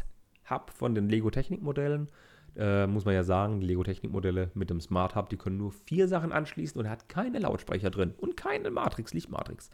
Hub 0.50 0.72
von 0.72 0.96
den 0.96 1.10
Lego 1.10 1.30
Technik-Modellen. 1.30 2.08
Äh, 2.56 2.88
muss 2.88 3.06
man 3.06 3.14
ja 3.14 3.24
sagen, 3.24 3.60
die 3.60 3.68
Lego 3.68 3.84
Technik-Modelle 3.84 4.52
mit 4.54 4.70
dem 4.70 4.82
Smart 4.82 5.16
Hub, 5.16 5.30
die 5.30 5.38
können 5.38 5.58
nur 5.58 5.72
vier 5.72 6.08
Sachen 6.08 6.32
anschließen 6.32 6.80
und 6.80 6.86
er 6.86 6.92
hat 6.92 7.10
keine 7.10 7.40
Lautsprecher 7.40 7.90
drin 7.90 8.14
und 8.18 8.38
keine 8.38 8.72
Matrix, 8.72 9.14
Lichtmatrix. 9.14 9.70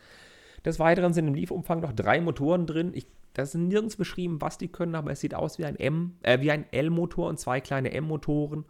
Des 0.66 0.80
Weiteren 0.80 1.14
sind 1.14 1.28
im 1.28 1.34
Lieferumfang 1.34 1.80
noch 1.82 1.94
drei 1.94 2.20
Motoren 2.20 2.66
drin. 2.66 2.92
Ich, 2.94 3.08
das 3.38 3.54
ist 3.54 3.62
nirgends 3.62 3.96
beschrieben, 3.96 4.42
was 4.42 4.58
die 4.58 4.68
können, 4.68 4.96
aber 4.96 5.12
es 5.12 5.20
sieht 5.20 5.36
aus 5.36 5.60
wie 5.60 5.66
ein 5.66 5.76
M, 5.76 6.18
äh, 6.24 6.42
wie 6.42 6.50
ein 6.50 6.66
L-Motor 6.72 7.30
und 7.30 7.40
zwei 7.40 7.62
kleine 7.62 7.92
M-Motoren. 7.92 8.66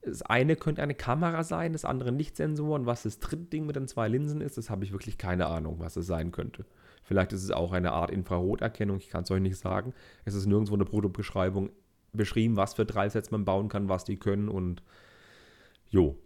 Das 0.00 0.22
eine 0.22 0.56
könnte 0.56 0.82
eine 0.82 0.94
Kamera 0.94 1.44
sein, 1.44 1.74
das 1.74 1.84
andere 1.84 2.08
ein 2.08 2.16
Lichtsensor. 2.16 2.74
Und 2.74 2.86
was 2.86 3.02
das 3.02 3.18
dritte 3.18 3.44
Ding 3.44 3.66
mit 3.66 3.76
den 3.76 3.86
zwei 3.86 4.08
Linsen 4.08 4.40
ist, 4.40 4.56
das 4.56 4.70
habe 4.70 4.82
ich 4.82 4.92
wirklich 4.92 5.18
keine 5.18 5.46
Ahnung, 5.46 5.76
was 5.80 5.96
es 5.96 6.06
sein 6.06 6.32
könnte. 6.32 6.64
Vielleicht 7.04 7.34
ist 7.34 7.44
es 7.44 7.50
auch 7.50 7.72
eine 7.72 7.92
Art 7.92 8.10
Infraroterkennung, 8.10 8.96
ich 8.96 9.10
kann 9.10 9.24
es 9.24 9.30
euch 9.30 9.42
nicht 9.42 9.58
sagen. 9.58 9.92
Es 10.24 10.34
ist 10.34 10.46
nirgendwo 10.46 10.74
eine 10.74 10.86
Produktbeschreibung 10.86 11.68
beschrieben, 12.14 12.56
was 12.56 12.74
für 12.74 12.86
drei 12.86 13.10
Sets 13.10 13.30
man 13.30 13.44
bauen 13.44 13.68
kann, 13.68 13.90
was 13.90 14.04
die 14.04 14.16
können 14.16 14.48
und 14.48 14.82
jo. 15.90 16.16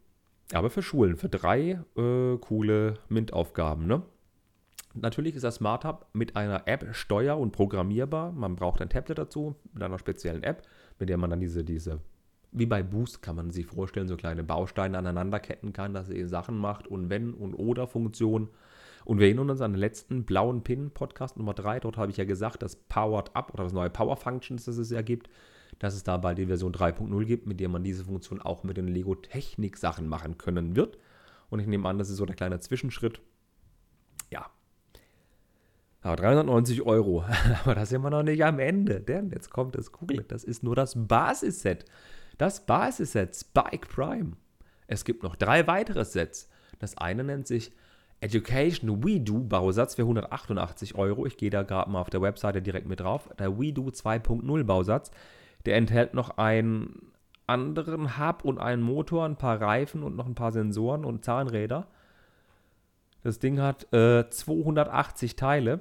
Aber 0.53 0.71
für 0.71 0.83
Schulen, 0.83 1.17
für 1.17 1.29
drei 1.29 1.81
äh, 1.97 2.37
coole 2.39 2.95
MINT-Aufgaben, 3.09 3.87
ne? 3.87 4.03
Natürlich 4.95 5.35
ist 5.35 5.43
das 5.43 5.57
Smart 5.57 5.85
Hub 5.85 6.07
mit 6.13 6.37
einer 6.37 6.67
App 6.67 6.95
steuer- 6.95 7.39
und 7.39 7.53
programmierbar. 7.53 8.33
Man 8.33 8.57
braucht 8.57 8.83
ein 8.83 8.91
Tablet 8.91 9.19
dazu, 9.19 9.55
mit 9.73 9.83
einer 9.83 9.99
speziellen 9.99 10.43
App, 10.43 10.67
mit 10.99 11.09
der 11.09 11.17
man 11.17 11.31
dann 11.31 11.41
diese, 11.41 11.65
diese, 11.65 12.01
wie 12.53 12.67
bei 12.67 12.83
Boost 12.83 13.23
kann 13.23 13.37
man 13.37 13.51
sich 13.51 13.67
vorstellen, 13.67 14.09
so 14.09 14.17
kleine 14.17 14.45
Bausteine 14.45 14.99
aneinanderketten 14.99 15.73
kann, 15.73 15.95
dass 15.95 16.11
er 16.11 16.29
Sachen 16.29 16.59
macht 16.59 16.87
und 16.87 17.09
wenn 17.09 17.33
und 17.33 17.55
oder 17.55 17.87
Funktionen. 17.87 18.49
Und 19.05 19.19
wir 19.19 19.27
erinnern 19.27 19.51
uns 19.51 19.61
an 19.61 19.73
den 19.73 19.81
letzten 19.81 20.25
blauen 20.25 20.63
Pin, 20.63 20.91
Podcast 20.91 21.37
Nummer 21.37 21.55
3. 21.55 21.81
Dort 21.81 21.97
habe 21.97 22.11
ich 22.11 22.19
ja 22.19 22.25
gesagt, 22.25 22.63
das 22.63 22.77
Powered 22.77 23.35
Up 23.35 23.53
oder 23.55 23.65
das 23.65 23.73
neue 23.73 23.91
Power 23.91 24.17
Functions, 24.17 24.67
das 24.67 24.77
es 24.77 24.91
ja 24.91 25.03
gibt, 25.03 25.29
dass 25.79 25.95
es 25.95 26.05
da 26.05 26.19
bald 26.19 26.39
die 26.39 26.47
Version 26.47 26.73
3.0 26.73 27.25
gibt, 27.25 27.47
mit 27.47 27.59
der 27.59 27.69
man 27.69 27.83
diese 27.83 28.05
Funktion 28.05 28.41
auch 28.41 28.63
mit 28.63 28.77
den 28.77 28.87
Lego 28.87 29.15
Technik 29.15 29.79
Sachen 29.79 30.07
machen 30.07 30.39
können 30.39 30.77
wird. 30.77 30.99
Und 31.51 31.59
ich 31.59 31.67
nehme 31.67 31.89
an, 31.89 31.99
das 31.99 32.11
ist 32.11 32.19
so 32.19 32.27
der 32.27 32.37
kleine 32.37 32.61
Zwischenschritt. 32.61 33.21
Ja. 34.31 34.47
Aber 36.03 36.17
390 36.17 36.83
Euro. 36.83 37.25
Aber 37.65 37.75
da 37.75 37.87
sind 37.87 38.03
wir 38.03 38.11
noch 38.11 38.23
nicht 38.23 38.45
am 38.45 38.59
Ende. 38.59 39.01
Denn 39.01 39.31
jetzt 39.31 39.51
kommt 39.51 39.77
das 39.77 39.93
Google. 39.93 40.25
Das 40.27 40.45
ist 40.45 40.63
nur 40.63 40.75
das 40.75 40.95
Basisset. 40.97 41.85
Das 42.39 42.67
Basisset 42.67 43.35
Spike 43.37 43.87
Prime. 43.89 44.33
Es 44.89 45.05
gibt 45.05 45.23
noch 45.23 45.37
drei 45.37 45.67
weitere 45.67 46.05
Sets. 46.05 46.51
Das 46.81 46.99
eine 46.99 47.23
nennt 47.23 47.47
sich 47.47 47.73
Education 48.21 49.05
WeDo 49.05 49.39
Bausatz 49.39 49.95
für 49.95 50.03
188 50.03 50.97
Euro. 50.97 51.27
Ich 51.27 51.37
gehe 51.37 51.51
da 51.51 51.63
gerade 51.63 51.91
mal 51.91 52.01
auf 52.01 52.11
der 52.11 52.23
Webseite 52.23 52.63
direkt 52.63 52.89
mit 52.89 53.01
drauf. 53.01 53.29
Der 53.39 53.59
WeDo 53.59 53.89
2.0 53.89 54.65
Bausatz. 54.65 55.13
Der 55.67 55.77
enthält 55.77 56.15
noch 56.15 56.39
einen 56.39 57.13
anderen 57.47 58.19
Hub 58.19 58.45
und 58.45 58.59
einen 58.59 58.83
Motor, 58.83 59.25
ein 59.25 59.37
paar 59.37 59.61
Reifen 59.61 60.03
und 60.03 60.17
noch 60.17 60.27
ein 60.27 60.35
paar 60.35 60.53
Sensoren 60.53 61.05
und 61.05 61.25
Zahnräder. 61.25 61.87
Das 63.23 63.39
Ding 63.39 63.61
hat 63.61 63.93
äh, 63.93 64.29
280 64.29 65.37
Teile 65.37 65.81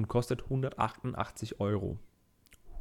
und 0.00 0.08
kostet 0.08 0.44
188 0.44 1.60
Euro. 1.60 1.98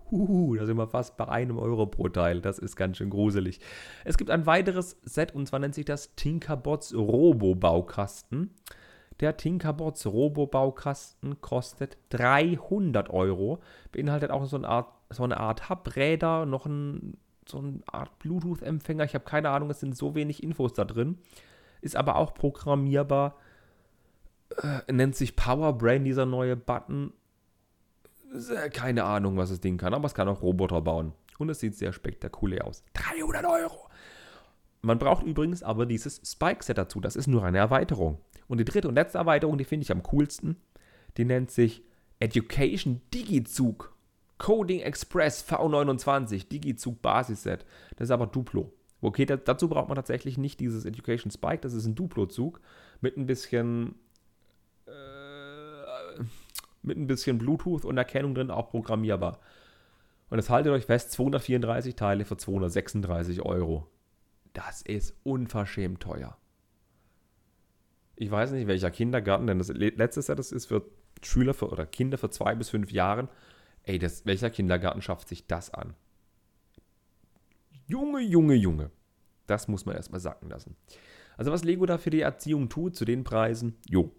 Huhu, 0.09 0.55
da 0.55 0.65
sind 0.65 0.77
wir 0.77 0.87
fast 0.87 1.17
bei 1.17 1.27
einem 1.27 1.59
Euro 1.59 1.85
pro 1.85 2.07
Teil. 2.07 2.39
Das 2.39 2.59
ist 2.59 2.77
ganz 2.77 2.95
schön 2.95 3.09
gruselig. 3.09 3.59
Es 4.05 4.17
gibt 4.17 4.31
ein 4.31 4.45
weiteres 4.45 4.97
Set 5.03 5.35
und 5.35 5.45
zwar 5.45 5.59
nennt 5.59 5.75
sich 5.75 5.83
das 5.83 6.15
Tinkerbots 6.15 6.95
Robo-Baukasten. 6.95 8.51
Der 9.19 9.35
Tinkerbots 9.35 10.05
Robo-Baukasten 10.05 11.41
kostet 11.41 11.97
300 12.11 13.09
Euro. 13.09 13.59
Beinhaltet 13.91 14.31
auch 14.31 14.45
so 14.45 14.55
eine 14.55 14.69
Art, 14.69 14.87
so 15.09 15.25
eine 15.25 15.37
Art 15.41 15.69
Hubräder, 15.69 16.45
noch 16.45 16.65
ein, 16.65 17.17
so 17.45 17.57
eine 17.57 17.81
Art 17.85 18.17
Bluetooth-Empfänger. 18.19 19.03
Ich 19.03 19.13
habe 19.13 19.25
keine 19.25 19.49
Ahnung, 19.49 19.69
es 19.69 19.81
sind 19.81 19.97
so 19.97 20.15
wenig 20.15 20.41
Infos 20.41 20.71
da 20.71 20.85
drin. 20.85 21.17
Ist 21.81 21.97
aber 21.97 22.15
auch 22.15 22.33
programmierbar. 22.33 23.35
Äh, 24.57 24.91
nennt 24.91 25.15
sich 25.15 25.35
Powerbrain, 25.35 26.03
dieser 26.03 26.25
neue 26.25 26.55
Button. 26.55 27.13
Äh, 28.33 28.69
keine 28.69 29.03
Ahnung, 29.03 29.37
was 29.37 29.49
das 29.49 29.61
Ding 29.61 29.77
kann, 29.77 29.93
aber 29.93 30.05
es 30.05 30.13
kann 30.13 30.27
auch 30.27 30.41
Roboter 30.41 30.81
bauen. 30.81 31.13
Und 31.37 31.49
es 31.49 31.59
sieht 31.59 31.75
sehr 31.75 31.93
spektakulär 31.93 32.65
aus. 32.65 32.83
300 32.93 33.45
Euro! 33.45 33.89
Man 34.81 34.99
braucht 34.99 35.25
übrigens 35.25 35.63
aber 35.63 35.85
dieses 35.85 36.21
Spike-Set 36.23 36.77
dazu. 36.77 36.99
Das 36.99 37.15
ist 37.15 37.27
nur 37.27 37.43
eine 37.43 37.57
Erweiterung. 37.57 38.19
Und 38.47 38.59
die 38.59 38.65
dritte 38.65 38.87
und 38.87 38.95
letzte 38.95 39.17
Erweiterung, 39.17 39.57
die 39.57 39.65
finde 39.65 39.83
ich 39.83 39.91
am 39.91 40.03
coolsten. 40.03 40.57
Die 41.17 41.25
nennt 41.25 41.51
sich 41.51 41.83
Education 42.19 43.01
Digizug. 43.13 43.93
Coding 44.37 44.79
Express 44.79 45.45
V29 45.49 46.47
Digizug 46.47 47.01
Basisset. 47.01 47.65
Das 47.97 48.07
ist 48.07 48.11
aber 48.11 48.27
Duplo. 48.27 48.71
Okay, 49.01 49.25
dazu 49.25 49.69
braucht 49.69 49.87
man 49.87 49.95
tatsächlich 49.95 50.37
nicht 50.37 50.59
dieses 50.59 50.85
Education 50.85 51.31
Spike. 51.31 51.59
Das 51.61 51.73
ist 51.73 51.85
ein 51.85 51.95
Duplo-Zug 51.95 52.59
mit 53.01 53.17
ein 53.17 53.25
bisschen 53.25 53.95
mit 56.81 56.97
ein 56.97 57.07
bisschen 57.07 57.37
Bluetooth 57.37 57.85
und 57.85 57.97
Erkennung 57.97 58.35
drin 58.35 58.51
auch 58.51 58.69
programmierbar. 58.69 59.39
Und 60.29 60.37
das 60.37 60.49
haltet 60.49 60.71
euch 60.71 60.85
fest, 60.85 61.11
234 61.11 61.95
Teile 61.95 62.25
für 62.25 62.37
236 62.37 63.41
Euro. 63.41 63.87
Das 64.53 64.81
ist 64.81 65.15
unverschämt 65.23 66.01
teuer. 66.01 66.37
Ich 68.15 68.29
weiß 68.29 68.51
nicht, 68.51 68.67
welcher 68.67 68.91
Kindergarten, 68.91 69.47
denn 69.47 69.59
das 69.59 69.69
letzte 69.69 70.21
Set 70.21 70.39
das 70.39 70.51
ist 70.51 70.65
für 70.65 70.83
Schüler 71.23 71.53
für, 71.53 71.69
oder 71.69 71.85
Kinder 71.85 72.17
für 72.17 72.29
zwei 72.29 72.53
bis 72.55 72.69
fünf 72.69 72.91
Jahren. 72.91 73.29
Ey, 73.83 73.97
das, 73.97 74.25
welcher 74.25 74.49
Kindergarten 74.49 75.01
schafft 75.01 75.29
sich 75.29 75.47
das 75.47 75.73
an? 75.73 75.95
Junge, 77.87 78.19
Junge, 78.21 78.55
Junge. 78.55 78.91
Das 79.47 79.67
muss 79.67 79.85
man 79.85 79.95
erstmal 79.95 80.19
sacken 80.19 80.49
lassen. 80.49 80.75
Also 81.37 81.51
was 81.51 81.63
Lego 81.63 81.85
da 81.85 81.97
für 81.97 82.09
die 82.09 82.21
Erziehung 82.21 82.69
tut 82.69 82.95
zu 82.95 83.05
den 83.05 83.23
Preisen, 83.23 83.77
jo, 83.89 84.11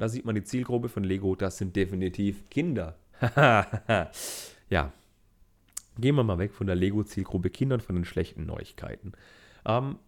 da 0.00 0.08
sieht 0.08 0.24
man 0.24 0.34
die 0.34 0.44
Zielgruppe 0.44 0.88
von 0.88 1.04
Lego, 1.04 1.36
das 1.36 1.58
sind 1.58 1.76
definitiv 1.76 2.48
Kinder. 2.48 2.96
ja. 3.36 4.92
Gehen 5.98 6.14
wir 6.14 6.24
mal 6.24 6.38
weg 6.38 6.54
von 6.54 6.66
der 6.66 6.76
Lego-Zielgruppe 6.76 7.50
Kinder 7.50 7.74
und 7.74 7.82
von 7.82 7.96
den 7.96 8.06
schlechten 8.06 8.46
Neuigkeiten. 8.46 9.12
Ähm, 9.66 9.98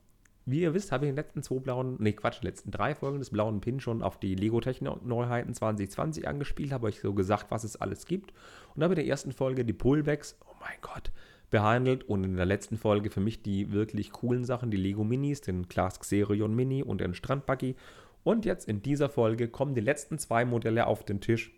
wie 0.46 0.62
ihr 0.62 0.72
wisst, 0.72 0.92
habe 0.92 1.04
ich 1.04 1.10
in 1.10 1.14
den 1.14 1.22
letzten 1.22 1.42
zwei 1.42 1.58
blauen, 1.58 1.96
nee 1.98 2.12
Quatsch, 2.12 2.36
in 2.36 2.40
den 2.40 2.52
letzten 2.52 2.70
drei 2.70 2.94
Folgen 2.94 3.18
des 3.18 3.28
blauen 3.28 3.60
Pin 3.60 3.80
schon 3.80 4.02
auf 4.02 4.18
die 4.18 4.34
Lego-Technik-Neuheiten 4.34 5.52
2020 5.52 6.26
angespielt, 6.26 6.72
habe 6.72 6.86
euch 6.86 7.00
so 7.00 7.12
gesagt, 7.12 7.50
was 7.50 7.62
es 7.62 7.76
alles 7.76 8.06
gibt. 8.06 8.32
Und 8.74 8.82
habe 8.82 8.94
in 8.94 9.00
der 9.00 9.06
ersten 9.06 9.32
Folge 9.32 9.66
die 9.66 9.74
Pullbacks, 9.74 10.38
oh 10.46 10.54
mein 10.58 10.78
Gott, 10.80 11.12
behandelt 11.50 12.04
und 12.04 12.24
in 12.24 12.36
der 12.36 12.46
letzten 12.46 12.78
Folge 12.78 13.10
für 13.10 13.20
mich 13.20 13.42
die 13.42 13.72
wirklich 13.72 14.10
coolen 14.10 14.46
Sachen, 14.46 14.70
die 14.70 14.78
Lego 14.78 15.04
Minis, 15.04 15.42
den 15.42 15.68
Class 15.68 16.00
Xerion 16.00 16.56
Mini 16.56 16.82
und 16.82 17.02
den 17.02 17.12
Strandbuggy 17.12 17.76
und 18.24 18.44
jetzt 18.44 18.68
in 18.68 18.82
dieser 18.82 19.08
Folge 19.08 19.48
kommen 19.48 19.74
die 19.74 19.80
letzten 19.80 20.18
zwei 20.18 20.44
Modelle 20.44 20.86
auf 20.86 21.04
den 21.04 21.20
Tisch. 21.20 21.52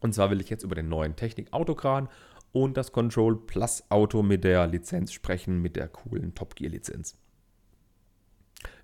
Und 0.00 0.14
zwar 0.14 0.30
will 0.30 0.40
ich 0.40 0.50
jetzt 0.50 0.62
über 0.62 0.74
den 0.74 0.88
neuen 0.88 1.16
Technik 1.16 1.52
Autokran 1.52 2.08
und 2.52 2.76
das 2.76 2.92
Control 2.92 3.36
Plus 3.36 3.84
Auto 3.90 4.22
mit 4.22 4.44
der 4.44 4.66
Lizenz 4.66 5.12
sprechen, 5.12 5.60
mit 5.60 5.76
der 5.76 5.88
coolen 5.88 6.34
Top 6.34 6.56
Gear 6.56 6.70
Lizenz. 6.70 7.16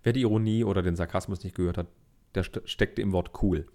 Wer 0.03 0.13
die 0.13 0.23
Ironie 0.23 0.65
oder 0.65 0.83
den 0.83 0.97
Sarkasmus 0.97 1.43
nicht 1.45 1.57
gehört 1.57 1.79
hat, 1.79 1.87
der 2.35 2.43
steckte 2.43 3.01
im 3.01 3.13
Wort 3.13 3.31
cool. 3.43 3.67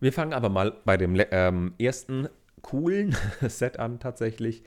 Wir 0.00 0.12
fangen 0.12 0.32
aber 0.32 0.48
mal 0.48 0.76
bei 0.84 0.96
dem 0.96 1.20
ähm, 1.30 1.74
ersten 1.78 2.28
coolen 2.62 3.16
Set 3.40 3.78
an, 3.78 4.00
tatsächlich 4.00 4.62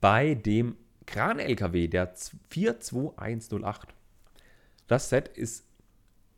bei 0.00 0.34
dem 0.34 0.76
Kran-LKW, 1.06 1.88
der 1.88 2.14
42108. 2.14 3.94
Das 4.86 5.08
Set 5.08 5.28
ist 5.28 5.66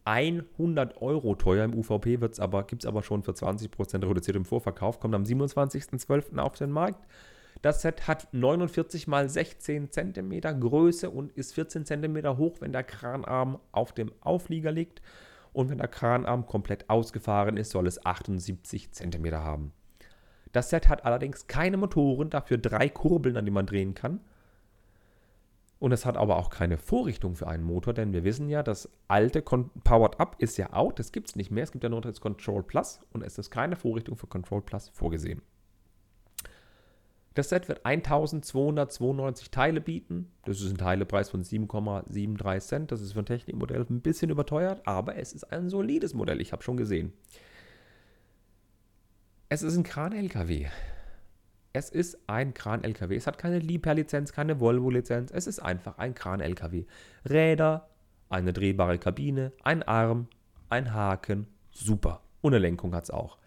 100 0.08 1.02
Euro 1.02 1.34
teuer. 1.34 1.64
Im 1.64 1.74
UVP 1.74 2.18
aber, 2.38 2.62
gibt 2.64 2.82
es 2.82 2.86
aber 2.86 3.02
schon 3.02 3.22
für 3.22 3.32
20% 3.32 4.08
reduziert 4.08 4.36
im 4.36 4.46
Vorverkauf. 4.46 5.00
Kommt 5.00 5.14
am 5.14 5.24
27.12. 5.24 6.38
auf 6.38 6.54
den 6.54 6.70
Markt. 6.70 7.06
Das 7.60 7.82
Set 7.82 8.06
hat 8.08 8.28
49 8.32 9.06
mal 9.06 9.28
16 9.28 9.90
cm 9.90 10.60
Größe 10.60 11.10
und 11.10 11.32
ist 11.32 11.54
14 11.54 11.84
cm 11.84 12.38
hoch, 12.38 12.56
wenn 12.60 12.72
der 12.72 12.84
Kranarm 12.84 13.58
auf 13.72 13.92
dem 13.92 14.12
Auflieger 14.20 14.72
liegt. 14.72 15.02
Und 15.52 15.68
wenn 15.68 15.78
der 15.78 15.88
Kranarm 15.88 16.46
komplett 16.46 16.88
ausgefahren 16.88 17.56
ist, 17.56 17.72
soll 17.72 17.86
es 17.86 18.04
78 18.04 18.92
cm 18.92 19.32
haben. 19.32 19.72
Das 20.52 20.70
Set 20.70 20.88
hat 20.88 21.04
allerdings 21.04 21.48
keine 21.48 21.76
Motoren, 21.76 22.30
dafür 22.30 22.56
drei 22.56 22.88
Kurbeln, 22.88 23.36
an 23.36 23.44
die 23.44 23.50
man 23.50 23.66
drehen 23.66 23.94
kann. 23.94 24.20
Und 25.78 25.92
es 25.92 26.04
hat 26.04 26.16
aber 26.16 26.36
auch 26.36 26.50
keine 26.50 26.76
Vorrichtung 26.76 27.36
für 27.36 27.46
einen 27.46 27.62
Motor, 27.62 27.94
denn 27.94 28.12
wir 28.12 28.24
wissen 28.24 28.48
ja, 28.48 28.64
das 28.64 28.88
alte 29.06 29.42
Powered 29.42 30.18
Up 30.18 30.36
ist 30.38 30.58
ja 30.58 30.72
out, 30.72 30.98
das 30.98 31.12
gibt 31.12 31.28
es 31.28 31.36
nicht 31.36 31.52
mehr. 31.52 31.62
Es 31.62 31.70
gibt 31.70 31.84
ja 31.84 31.90
nur 31.90 32.00
das 32.00 32.20
Control 32.20 32.64
Plus 32.64 33.00
und 33.12 33.22
es 33.22 33.38
ist 33.38 33.50
keine 33.50 33.76
Vorrichtung 33.76 34.16
für 34.16 34.26
Control 34.26 34.60
Plus 34.60 34.88
vorgesehen. 34.88 35.40
Das 37.34 37.50
Set 37.50 37.68
wird 37.68 37.86
1292 37.86 39.52
Teile 39.52 39.80
bieten. 39.80 40.32
Das 40.44 40.60
ist 40.60 40.72
ein 40.72 40.76
Teilepreis 40.76 41.30
von 41.30 41.44
7,73 41.44 42.58
Cent. 42.58 42.90
Das 42.90 43.00
ist 43.00 43.12
für 43.12 43.20
ein 43.20 43.26
Technikmodell 43.26 43.86
ein 43.88 44.00
bisschen 44.00 44.30
überteuert, 44.30 44.84
aber 44.88 45.14
es 45.14 45.32
ist 45.32 45.44
ein 45.52 45.68
solides 45.68 46.14
Modell. 46.14 46.40
Ich 46.40 46.50
habe 46.50 46.64
schon 46.64 46.76
gesehen. 46.76 47.12
Es 49.48 49.62
ist 49.62 49.76
ein 49.76 49.84
Kran-LKW. 49.84 50.66
Es 51.72 51.90
ist 51.90 52.18
ein 52.26 52.54
Kran-LKW. 52.54 53.14
Es 53.14 53.26
hat 53.26 53.38
keine 53.38 53.59
Liebherr-Lizenz, 53.59 54.33
keine 54.33 54.59
Volvo-Lizenz. 54.61 55.31
Es 55.31 55.46
ist 55.46 55.61
einfach 55.61 55.98
ein 55.98 56.14
Kran-LKW. 56.14 56.87
Räder, 57.28 57.88
eine 58.31 58.52
drehbare 58.52 58.98
Kabine, 58.98 59.52
ein 59.62 59.83
Arm, 59.83 60.28
ein 60.70 60.94
Haken. 60.94 61.46
Super. 61.70 62.22
Eine 62.42 62.59
Lenkung 62.59 62.94
hat 62.94 63.04
es 63.04 63.11
auch. 63.11 63.38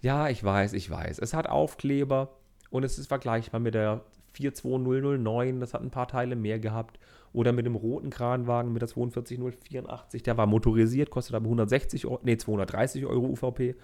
Ja, 0.00 0.28
ich 0.28 0.42
weiß, 0.42 0.72
ich 0.72 0.90
weiß. 0.90 1.18
Es 1.18 1.32
hat 1.34 1.48
Aufkleber 1.48 2.36
und 2.70 2.84
es 2.84 2.98
ist 2.98 3.06
vergleichbar 3.06 3.60
mit 3.60 3.74
der 3.74 4.02
42009. 4.32 5.60
Das 5.60 5.74
hat 5.74 5.82
ein 5.82 5.90
paar 5.90 6.08
Teile 6.08 6.36
mehr 6.36 6.58
gehabt. 6.58 6.98
Oder 7.32 7.52
mit 7.52 7.66
dem 7.66 7.74
roten 7.74 8.10
Kranwagen 8.10 8.72
mit 8.72 8.82
der 8.82 8.88
42084. 8.88 10.22
Der 10.22 10.36
war 10.36 10.46
motorisiert, 10.46 11.10
kostet 11.10 11.34
aber 11.34 11.46
160 11.46 12.06
Euro, 12.06 12.20
nee, 12.22 12.36
230 12.36 13.06
Euro 13.06 13.26
UVP. 13.26 13.74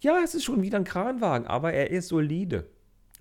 Ja, 0.00 0.18
es 0.22 0.34
ist 0.34 0.44
schon 0.44 0.62
wieder 0.62 0.78
ein 0.78 0.84
Kranwagen, 0.84 1.46
aber 1.46 1.72
er 1.72 1.90
ist 1.90 2.08
solide. 2.08 2.66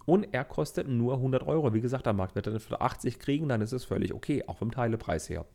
Und 0.06 0.34
er 0.34 0.44
kostet 0.44 0.88
nur 0.88 1.16
100 1.16 1.46
Euro. 1.46 1.74
Wie 1.74 1.82
gesagt, 1.82 2.06
der 2.06 2.14
Markt 2.14 2.36
wird 2.36 2.48
dann 2.48 2.60
für 2.60 2.82
80 2.82 3.20
kriegen, 3.20 3.50
dann 3.50 3.62
ist 3.62 3.74
es 3.74 3.86
völlig 3.86 4.14
okay, 4.14 4.44
auch 4.48 4.58
vom 4.58 4.72
Teilepreis 4.72 5.30
her. 5.30 5.46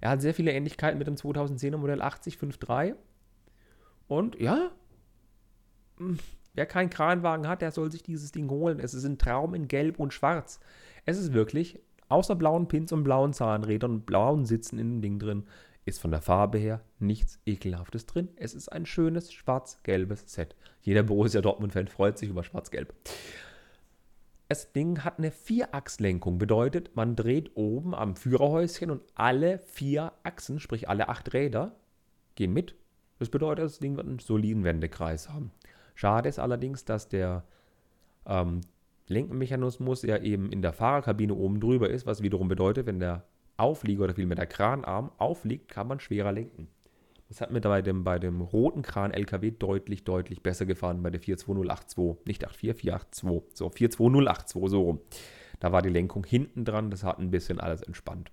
Er 0.00 0.10
hat 0.10 0.20
sehr 0.20 0.34
viele 0.34 0.52
Ähnlichkeiten 0.52 0.98
mit 0.98 1.06
dem 1.06 1.14
2010er 1.14 1.78
Modell 1.78 2.02
8053. 2.02 2.94
Und 4.08 4.38
ja, 4.38 4.70
hm, 5.98 6.18
wer 6.54 6.66
keinen 6.66 6.90
Kranwagen 6.90 7.48
hat, 7.48 7.62
der 7.62 7.70
soll 7.70 7.90
sich 7.90 8.02
dieses 8.02 8.32
Ding 8.32 8.50
holen. 8.50 8.80
Es 8.80 8.94
ist 8.94 9.04
ein 9.04 9.18
Traum 9.18 9.54
in 9.54 9.68
Gelb 9.68 9.98
und 9.98 10.12
Schwarz. 10.12 10.60
Es 11.04 11.18
ist 11.18 11.32
wirklich, 11.32 11.80
außer 12.08 12.34
blauen 12.34 12.68
Pins 12.68 12.92
und 12.92 13.04
blauen 13.04 13.32
Zahnrädern 13.32 13.92
und 13.92 14.06
blauen 14.06 14.44
Sitzen 14.44 14.78
in 14.78 14.94
dem 14.94 15.02
Ding 15.02 15.18
drin, 15.18 15.44
ist 15.86 16.00
von 16.00 16.10
der 16.10 16.20
Farbe 16.20 16.58
her 16.58 16.82
nichts 16.98 17.40
Ekelhaftes 17.46 18.06
drin. 18.06 18.28
Es 18.36 18.54
ist 18.54 18.68
ein 18.68 18.84
schönes 18.86 19.32
schwarz-gelbes 19.32 20.24
Set. 20.26 20.56
Jeder 20.82 21.04
Borussia 21.04 21.40
Dortmund-Fan 21.40 21.86
freut 21.86 22.18
sich 22.18 22.28
über 22.28 22.42
schwarz-gelb. 22.42 22.92
das 24.48 24.72
Ding 24.72 25.04
hat 25.04 25.18
eine 25.18 25.30
Vierachslenkung. 25.30 26.38
Bedeutet, 26.38 26.94
man 26.96 27.16
dreht 27.16 27.56
oben 27.56 27.94
am 27.94 28.16
Führerhäuschen 28.16 28.90
und 28.90 29.02
alle 29.14 29.58
vier 29.58 30.12
Achsen, 30.24 30.60
sprich 30.60 30.88
alle 30.88 31.08
acht 31.08 31.32
Räder, 31.32 31.76
gehen 32.34 32.52
mit. 32.52 32.74
Das 33.18 33.30
bedeutet, 33.30 33.64
das 33.64 33.78
Ding 33.78 33.96
wird 33.96 34.06
einen 34.06 34.18
soliden 34.18 34.64
Wendekreis 34.64 35.28
haben. 35.28 35.52
Schade 35.94 36.28
ist 36.28 36.38
allerdings, 36.38 36.84
dass 36.84 37.08
der 37.08 37.44
ähm, 38.26 38.60
Lenkenmechanismus 39.06 40.02
ja 40.02 40.18
eben 40.18 40.50
in 40.50 40.62
der 40.62 40.72
Fahrerkabine 40.72 41.34
oben 41.34 41.60
drüber 41.60 41.88
ist, 41.88 42.06
was 42.06 42.22
wiederum 42.22 42.48
bedeutet, 42.48 42.86
wenn 42.86 42.98
der 42.98 43.24
Auflieger 43.56 44.04
oder 44.04 44.14
vielmehr 44.14 44.36
der 44.36 44.46
Kranarm 44.46 45.10
aufliegt, 45.18 45.68
kann 45.68 45.88
man 45.88 46.00
schwerer 46.00 46.32
lenken. 46.32 46.68
Das 47.28 47.40
hat 47.40 47.50
mir 47.50 47.60
bei 47.60 47.82
dem, 47.82 48.04
bei 48.04 48.18
dem 48.18 48.40
roten 48.40 48.82
Kran 48.82 49.10
LKW 49.10 49.50
deutlich, 49.50 50.04
deutlich 50.04 50.42
besser 50.42 50.64
gefahren 50.64 51.02
bei 51.02 51.10
der 51.10 51.20
42082. 51.20 52.24
Nicht 52.24 52.42
84, 52.42 52.80
482. 52.80 53.56
So, 53.56 53.68
42082, 53.68 54.70
so 54.70 54.82
rum. 54.82 55.00
Da 55.58 55.72
war 55.72 55.82
die 55.82 55.88
Lenkung 55.88 56.24
hinten 56.24 56.64
dran, 56.64 56.90
das 56.90 57.02
hat 57.02 57.18
ein 57.18 57.30
bisschen 57.30 57.58
alles 57.58 57.82
entspannt. 57.82 58.30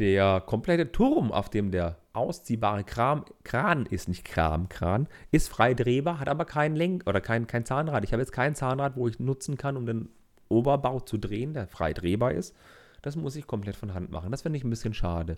Der 0.00 0.40
komplette 0.40 0.90
Turm, 0.90 1.30
auf 1.30 1.48
dem 1.48 1.70
der 1.70 1.98
ausziehbare 2.14 2.82
Kram, 2.82 3.24
Kran 3.44 3.86
ist, 3.86 4.08
nicht 4.08 4.24
Kram, 4.24 4.68
Kran, 4.68 5.08
ist 5.30 5.48
frei 5.48 5.72
drehbar, 5.72 6.18
hat 6.18 6.28
aber 6.28 6.44
kein 6.44 6.74
Lenk 6.74 7.04
oder 7.06 7.20
kein, 7.20 7.46
kein 7.46 7.64
Zahnrad. 7.64 8.04
Ich 8.04 8.12
habe 8.12 8.20
jetzt 8.20 8.32
kein 8.32 8.56
Zahnrad, 8.56 8.96
wo 8.96 9.06
ich 9.06 9.20
nutzen 9.20 9.56
kann, 9.56 9.76
um 9.76 9.86
den 9.86 10.08
Oberbau 10.48 11.00
zu 11.00 11.16
drehen, 11.16 11.54
der 11.54 11.68
frei 11.68 11.92
drehbar 11.92 12.32
ist. 12.32 12.56
Das 13.04 13.16
muss 13.16 13.36
ich 13.36 13.46
komplett 13.46 13.76
von 13.76 13.92
Hand 13.92 14.10
machen. 14.10 14.30
Das 14.30 14.42
finde 14.42 14.56
ich 14.56 14.64
ein 14.64 14.70
bisschen 14.70 14.94
schade. 14.94 15.36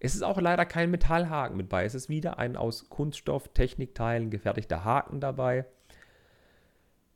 Es 0.00 0.16
ist 0.16 0.22
auch 0.22 0.40
leider 0.40 0.64
kein 0.64 0.90
Metallhaken 0.90 1.56
mit 1.56 1.68
bei. 1.68 1.84
Es 1.84 1.94
ist 1.94 2.08
wieder 2.08 2.38
ein 2.38 2.56
aus 2.56 2.88
Kunststoff, 2.88 3.48
Technikteilen 3.54 4.30
gefertigter 4.30 4.84
Haken 4.84 5.20
dabei. 5.20 5.64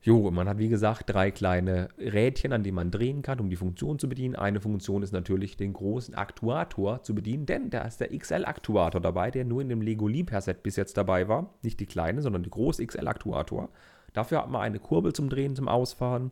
Jo, 0.05 0.31
man 0.31 0.49
hat 0.49 0.59
wie 0.59 0.68
gesagt 0.68 1.11
drei 1.12 1.33
kleine 1.33 1.88
Rädchen, 1.99 2.53
an 2.53 2.62
denen 2.62 2.77
man 2.77 2.90
drehen 2.92 3.23
kann, 3.23 3.40
um 3.40 3.51
die 3.51 3.57
Funktion 3.57 3.99
zu 3.99 4.09
bedienen. 4.09 4.37
Eine 4.37 4.61
Funktion 4.61 5.03
ist 5.03 5.12
natürlich 5.12 5.57
den 5.57 5.73
großen 5.73 6.14
Aktuator 6.14 7.03
zu 7.03 7.14
bedienen, 7.14 7.47
denn 7.47 7.71
da 7.71 7.83
ist 7.83 8.01
der 8.01 8.16
XL-Aktuator 8.16 9.01
dabei, 9.01 9.33
der 9.33 9.45
nur 9.45 9.62
in 9.62 9.68
dem 9.68 9.81
Lego 9.81 10.07
Liebherr-Set 10.07 10.62
bis 10.62 10.77
jetzt 10.77 10.97
dabei 10.97 11.27
war. 11.27 11.55
Nicht 11.62 11.81
die 11.81 11.87
kleine, 11.87 12.23
sondern 12.23 12.45
der 12.45 12.51
große 12.51 12.87
XL-Aktuator. 12.87 13.68
Dafür 14.12 14.38
hat 14.38 14.51
man 14.51 14.62
eine 14.62 14.79
Kurbel 14.79 15.12
zum 15.12 15.29
Drehen, 15.29 15.57
zum 15.57 15.68
Ausfahren. 15.68 16.31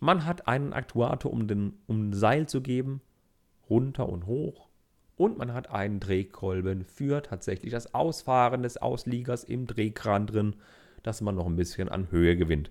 Man 0.00 0.24
hat 0.24 0.48
einen 0.48 0.72
Aktuator, 0.72 1.32
um, 1.32 1.46
den, 1.46 1.74
um 1.86 2.08
ein 2.08 2.12
Seil 2.12 2.46
zu 2.48 2.60
geben, 2.60 3.00
runter 3.68 4.08
und 4.08 4.26
hoch. 4.26 4.68
Und 5.16 5.38
man 5.38 5.54
hat 5.54 5.70
einen 5.70 6.00
Drehkolben 6.00 6.84
für 6.84 7.22
tatsächlich 7.22 7.70
das 7.70 7.94
Ausfahren 7.94 8.62
des 8.62 8.76
Ausliegers 8.76 9.44
im 9.44 9.66
Drehkran 9.66 10.26
drin, 10.26 10.56
dass 11.02 11.20
man 11.20 11.36
noch 11.36 11.46
ein 11.46 11.56
bisschen 11.56 11.88
an 11.88 12.10
Höhe 12.10 12.36
gewinnt. 12.36 12.70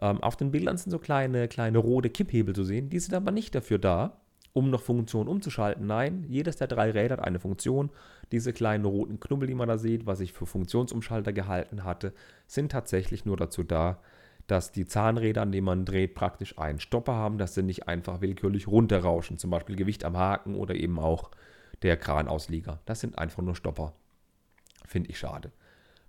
Ähm, 0.00 0.20
auf 0.22 0.36
den 0.36 0.50
Bildern 0.50 0.76
sind 0.76 0.90
so 0.90 0.98
kleine, 0.98 1.46
kleine 1.46 1.78
rote 1.78 2.10
Kipphebel 2.10 2.54
zu 2.54 2.64
sehen. 2.64 2.90
Die 2.90 2.98
sind 2.98 3.14
aber 3.14 3.30
nicht 3.30 3.54
dafür 3.54 3.78
da, 3.78 4.20
um 4.52 4.70
noch 4.70 4.82
Funktionen 4.82 5.28
umzuschalten. 5.28 5.86
Nein, 5.86 6.24
jedes 6.28 6.56
der 6.56 6.66
drei 6.66 6.90
Räder 6.90 7.18
hat 7.18 7.24
eine 7.24 7.38
Funktion. 7.38 7.90
Diese 8.32 8.52
kleinen 8.52 8.84
roten 8.84 9.20
Knubbel, 9.20 9.46
die 9.46 9.54
man 9.54 9.68
da 9.68 9.78
sieht, 9.78 10.06
was 10.06 10.20
ich 10.20 10.32
für 10.32 10.46
Funktionsumschalter 10.46 11.32
gehalten 11.32 11.84
hatte, 11.84 12.12
sind 12.46 12.72
tatsächlich 12.72 13.24
nur 13.24 13.36
dazu 13.36 13.62
da, 13.62 14.00
dass 14.46 14.72
die 14.72 14.86
Zahnräder, 14.86 15.42
an 15.42 15.52
denen 15.52 15.64
man 15.64 15.84
dreht, 15.84 16.14
praktisch 16.14 16.58
einen 16.58 16.80
Stopper 16.80 17.14
haben, 17.14 17.38
dass 17.38 17.54
sie 17.54 17.62
nicht 17.62 17.88
einfach 17.88 18.20
willkürlich 18.20 18.68
runterrauschen. 18.68 19.38
Zum 19.38 19.50
Beispiel 19.50 19.76
Gewicht 19.76 20.04
am 20.04 20.16
Haken 20.16 20.54
oder 20.54 20.74
eben 20.74 20.98
auch 20.98 21.30
der 21.82 21.96
Kranausleger. 21.96 22.80
Das 22.84 23.00
sind 23.00 23.18
einfach 23.18 23.42
nur 23.42 23.56
Stopper. 23.56 23.94
Finde 24.86 25.10
ich 25.10 25.18
schade. 25.18 25.52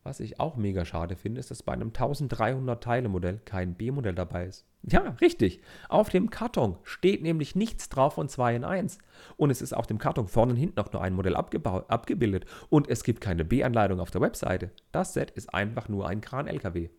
Was 0.03 0.19
ich 0.19 0.39
auch 0.39 0.55
mega 0.55 0.85
schade 0.85 1.15
finde, 1.15 1.39
ist, 1.39 1.49
dass 1.49 1.63
bei 1.63 1.73
einem 1.73 1.87
1300 1.87 2.83
Teile 2.83 3.09
Modell 3.09 3.39
kein 3.43 3.73
B-Modell 3.73 4.13
dabei 4.13 4.45
ist. 4.45 4.63
Ja, 4.83 5.15
richtig. 5.19 5.61
Auf 5.89 6.09
dem 6.09 6.29
Karton 6.29 6.77
steht 6.83 7.23
nämlich 7.23 7.55
nichts 7.55 7.89
drauf 7.89 8.13
von 8.13 8.29
2 8.29 8.57
in 8.57 8.63
1. 8.63 8.99
Und 9.35 9.49
es 9.49 9.63
ist 9.63 9.73
auf 9.73 9.87
dem 9.87 9.97
Karton 9.97 10.27
vorne 10.27 10.51
und 10.51 10.59
hinten 10.59 10.79
noch 10.79 10.93
nur 10.93 11.01
ein 11.01 11.13
Modell 11.13 11.35
abgebildet. 11.35 12.45
Und 12.69 12.87
es 12.87 13.03
gibt 13.03 13.19
keine 13.19 13.45
B-Anleitung 13.45 13.99
auf 13.99 14.11
der 14.11 14.21
Webseite. 14.21 14.69
Das 14.91 15.13
Set 15.13 15.31
ist 15.31 15.51
einfach 15.55 15.89
nur 15.89 16.07
ein 16.07 16.21
Kran-LKW. 16.21 16.89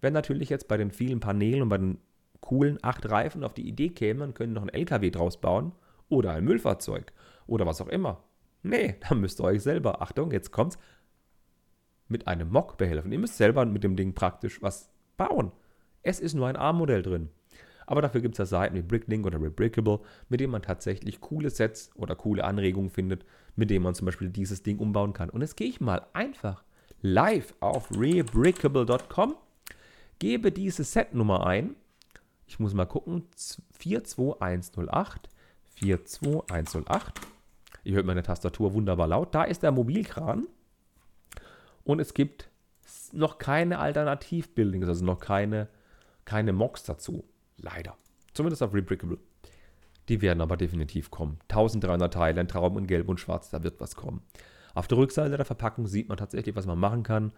Wenn 0.00 0.12
natürlich 0.12 0.48
jetzt 0.48 0.68
bei 0.68 0.76
den 0.76 0.90
vielen 0.90 1.20
Paneelen 1.20 1.62
und 1.62 1.68
bei 1.68 1.78
den 1.78 1.98
coolen 2.40 2.78
acht 2.82 3.08
Reifen 3.10 3.44
auf 3.44 3.54
die 3.54 3.68
Idee 3.68 3.90
kämen, 3.90 4.34
könnte 4.34 4.54
noch 4.54 4.62
ein 4.62 4.68
LKW 4.68 5.10
draus 5.10 5.40
bauen 5.40 5.72
oder 6.08 6.32
ein 6.32 6.44
Müllfahrzeug 6.44 7.12
oder 7.46 7.66
was 7.66 7.80
auch 7.80 7.88
immer. 7.88 8.22
Nee, 8.62 8.96
dann 9.08 9.20
müsst 9.20 9.40
ihr 9.40 9.44
euch 9.44 9.62
selber, 9.62 10.02
Achtung, 10.02 10.32
jetzt 10.32 10.50
kommt's, 10.50 10.78
mit 12.08 12.26
einem 12.26 12.50
Mock 12.50 12.76
behelfen. 12.76 13.12
Ihr 13.12 13.18
müsst 13.18 13.36
selber 13.36 13.64
mit 13.64 13.84
dem 13.84 13.96
Ding 13.96 14.14
praktisch 14.14 14.60
was 14.62 14.90
bauen. 15.16 15.52
Es 16.02 16.18
ist 16.18 16.34
nur 16.34 16.48
ein 16.48 16.56
A-Modell 16.56 17.02
drin. 17.02 17.28
Aber 17.86 18.02
dafür 18.02 18.20
gibt 18.20 18.34
es 18.34 18.38
ja 18.38 18.46
Seiten 18.46 18.76
wie 18.76 18.82
Bricklink 18.82 19.26
oder 19.26 19.40
Rebrickable, 19.40 20.00
mit 20.28 20.40
denen 20.40 20.52
man 20.52 20.62
tatsächlich 20.62 21.20
coole 21.20 21.50
Sets 21.50 21.90
oder 21.96 22.14
coole 22.14 22.44
Anregungen 22.44 22.90
findet, 22.90 23.24
mit 23.56 23.70
denen 23.70 23.82
man 23.82 23.94
zum 23.94 24.06
Beispiel 24.06 24.28
dieses 24.28 24.62
Ding 24.62 24.78
umbauen 24.78 25.12
kann. 25.12 25.28
Und 25.30 25.40
jetzt 25.40 25.56
gehe 25.56 25.68
ich 25.68 25.80
mal 25.80 26.06
einfach 26.12 26.64
live 27.02 27.54
auf 27.60 27.90
rebrickable.com 27.90 29.34
gebe 30.20 30.52
diese 30.52 30.84
Setnummer 30.84 31.44
ein. 31.44 31.74
Ich 32.46 32.60
muss 32.60 32.72
mal 32.74 32.86
gucken. 32.86 33.24
42108. 33.34 35.28
42108. 35.74 37.20
Ihr 37.82 37.96
hört 37.96 38.06
meine 38.06 38.22
Tastatur 38.22 38.72
wunderbar 38.74 39.08
laut. 39.08 39.34
Da 39.34 39.42
ist 39.42 39.64
der 39.64 39.72
Mobilkran. 39.72 40.46
Und 41.82 41.98
es 41.98 42.14
gibt 42.14 42.48
noch 43.12 43.38
keine 43.38 43.78
Alternativbuildings, 43.78 44.86
also 44.86 45.04
noch 45.04 45.18
keine, 45.18 45.68
keine 46.24 46.52
Mocks 46.52 46.84
dazu. 46.84 47.24
Leider. 47.56 47.96
Zumindest 48.34 48.62
auf 48.62 48.74
Rebrickable. 48.74 49.18
Die 50.08 50.22
werden 50.22 50.40
aber 50.40 50.56
definitiv 50.56 51.10
kommen. 51.10 51.38
1300 51.48 52.12
Teile, 52.12 52.40
ein 52.40 52.48
Traum 52.48 52.78
in 52.78 52.86
Gelb 52.86 53.08
und 53.08 53.20
Schwarz, 53.20 53.50
da 53.50 53.62
wird 53.62 53.80
was 53.80 53.96
kommen. 53.96 54.22
Auf 54.74 54.88
der 54.88 54.98
Rückseite 54.98 55.36
der 55.36 55.46
Verpackung 55.46 55.86
sieht 55.86 56.08
man 56.08 56.18
tatsächlich, 56.18 56.54
was 56.56 56.66
man 56.66 56.78
machen 56.78 57.02
kann. 57.02 57.32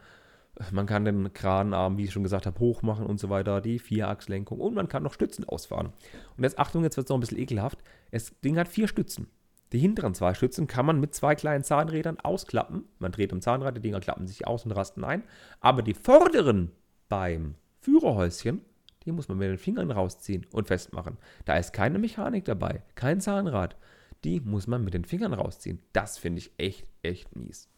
Man 0.70 0.86
kann 0.86 1.04
den 1.04 1.32
Kranarm, 1.32 1.96
wie 1.96 2.04
ich 2.04 2.12
schon 2.12 2.22
gesagt 2.22 2.46
habe, 2.46 2.60
hoch 2.60 2.82
machen 2.82 3.06
und 3.06 3.18
so 3.18 3.30
weiter, 3.30 3.60
die 3.60 3.78
Vierachslenkung 3.78 4.60
und 4.60 4.74
man 4.74 4.88
kann 4.88 5.02
noch 5.02 5.14
Stützen 5.14 5.44
ausfahren. 5.48 5.92
Und 6.36 6.44
jetzt 6.44 6.58
Achtung, 6.58 6.82
jetzt 6.84 6.96
wird 6.96 7.06
es 7.06 7.08
noch 7.08 7.16
ein 7.16 7.20
bisschen 7.20 7.38
ekelhaft. 7.38 7.78
Das 8.10 8.38
Ding 8.40 8.58
hat 8.58 8.68
vier 8.68 8.86
Stützen. 8.86 9.28
Die 9.72 9.78
hinteren 9.78 10.14
zwei 10.14 10.34
Stützen 10.34 10.66
kann 10.66 10.84
man 10.84 11.00
mit 11.00 11.14
zwei 11.14 11.34
kleinen 11.34 11.64
Zahnrädern 11.64 12.20
ausklappen. 12.20 12.84
Man 12.98 13.12
dreht 13.12 13.32
am 13.32 13.40
Zahnrad, 13.40 13.76
die 13.76 13.80
Dinger 13.80 14.00
klappen 14.00 14.26
sich 14.26 14.46
aus 14.46 14.66
und 14.66 14.72
rasten 14.72 15.02
ein. 15.02 15.24
Aber 15.60 15.80
die 15.80 15.94
vorderen 15.94 16.70
beim 17.08 17.54
Führerhäuschen, 17.80 18.60
die 19.04 19.12
muss 19.12 19.28
man 19.28 19.38
mit 19.38 19.48
den 19.48 19.58
Fingern 19.58 19.90
rausziehen 19.90 20.46
und 20.52 20.68
festmachen. 20.68 21.16
Da 21.46 21.56
ist 21.56 21.72
keine 21.72 21.98
Mechanik 21.98 22.44
dabei, 22.44 22.82
kein 22.94 23.20
Zahnrad. 23.22 23.76
Die 24.24 24.40
muss 24.40 24.66
man 24.66 24.84
mit 24.84 24.94
den 24.94 25.04
Fingern 25.06 25.32
rausziehen. 25.32 25.80
Das 25.94 26.18
finde 26.18 26.40
ich 26.40 26.52
echt, 26.58 26.86
echt 27.02 27.34
mies. 27.34 27.71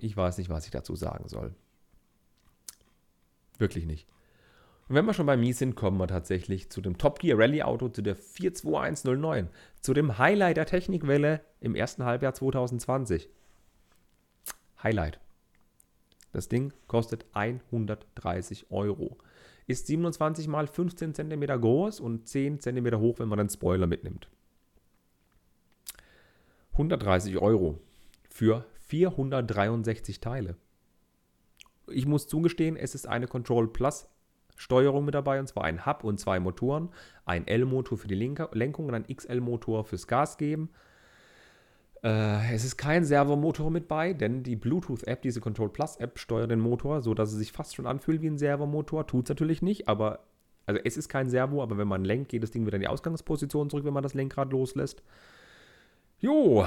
Ich 0.00 0.16
weiß 0.16 0.38
nicht, 0.38 0.50
was 0.50 0.66
ich 0.66 0.70
dazu 0.70 0.94
sagen 0.94 1.28
soll. 1.28 1.54
Wirklich 3.58 3.86
nicht. 3.86 4.06
Und 4.88 4.94
wenn 4.94 5.06
wir 5.06 5.14
schon 5.14 5.26
bei 5.26 5.36
Mies 5.36 5.58
sind, 5.58 5.74
kommen 5.74 5.98
wir 5.98 6.06
tatsächlich 6.06 6.70
zu 6.70 6.80
dem 6.80 6.98
Top 6.98 7.18
Gear 7.18 7.38
Rally 7.38 7.62
Auto, 7.62 7.88
zu 7.88 8.02
der 8.02 8.16
42109, 8.16 9.48
zu 9.80 9.94
dem 9.94 10.18
Highlight 10.18 10.56
der 10.56 10.66
Technikwelle 10.66 11.40
im 11.60 11.74
ersten 11.74 12.04
Halbjahr 12.04 12.34
2020. 12.34 13.28
Highlight. 14.82 15.18
Das 16.32 16.48
Ding 16.48 16.72
kostet 16.86 17.24
130 17.32 18.70
Euro. 18.70 19.16
Ist 19.66 19.88
27 19.88 20.46
mal 20.46 20.68
15 20.68 21.14
cm 21.14 21.60
groß 21.60 21.98
und 21.98 22.28
10 22.28 22.60
cm 22.60 22.98
hoch, 23.00 23.18
wenn 23.18 23.28
man 23.28 23.38
den 23.38 23.48
Spoiler 23.48 23.86
mitnimmt. 23.88 24.28
130 26.72 27.38
Euro 27.38 27.80
für 28.28 28.64
463 28.86 30.20
Teile. 30.20 30.56
Ich 31.88 32.06
muss 32.06 32.26
zugestehen, 32.26 32.76
es 32.76 32.94
ist 32.94 33.06
eine 33.06 33.28
Control 33.28 33.72
Plus 33.72 34.08
Steuerung 34.56 35.04
mit 35.04 35.14
dabei, 35.14 35.38
und 35.38 35.46
zwar 35.46 35.64
ein 35.64 35.84
Hub 35.84 36.02
und 36.02 36.18
zwei 36.18 36.40
Motoren. 36.40 36.88
Ein 37.24 37.46
L-Motor 37.46 37.98
für 37.98 38.08
die 38.08 38.14
Lenkung 38.14 38.86
und 38.86 38.94
ein 38.94 39.06
XL-Motor 39.06 39.84
fürs 39.84 40.06
Gas 40.06 40.38
geben. 40.38 40.70
Äh, 42.02 42.54
es 42.54 42.64
ist 42.64 42.76
kein 42.76 43.04
Servomotor 43.04 43.70
mit 43.70 43.86
bei, 43.86 44.14
denn 44.14 44.42
die 44.42 44.56
Bluetooth-App, 44.56 45.22
diese 45.22 45.40
Control 45.40 45.68
Plus-App, 45.68 46.18
steuert 46.18 46.50
den 46.50 46.60
Motor, 46.60 47.02
sodass 47.02 47.32
es 47.32 47.38
sich 47.38 47.52
fast 47.52 47.74
schon 47.74 47.86
anfühlt 47.86 48.22
wie 48.22 48.28
ein 48.28 48.38
Servomotor. 48.38 49.06
Tut 49.06 49.24
es 49.24 49.28
natürlich 49.28 49.60
nicht, 49.60 49.88
aber 49.88 50.20
also 50.66 50.80
es 50.84 50.96
ist 50.96 51.08
kein 51.08 51.30
Servo, 51.30 51.62
aber 51.62 51.78
wenn 51.78 51.88
man 51.88 52.04
lenkt, 52.04 52.30
geht 52.30 52.42
das 52.42 52.50
Ding 52.50 52.66
wieder 52.66 52.76
in 52.76 52.82
die 52.82 52.88
Ausgangsposition 52.88 53.70
zurück, 53.70 53.84
wenn 53.84 53.94
man 53.94 54.02
das 54.02 54.14
Lenkrad 54.14 54.50
loslässt. 54.50 55.02
Jo, 56.18 56.66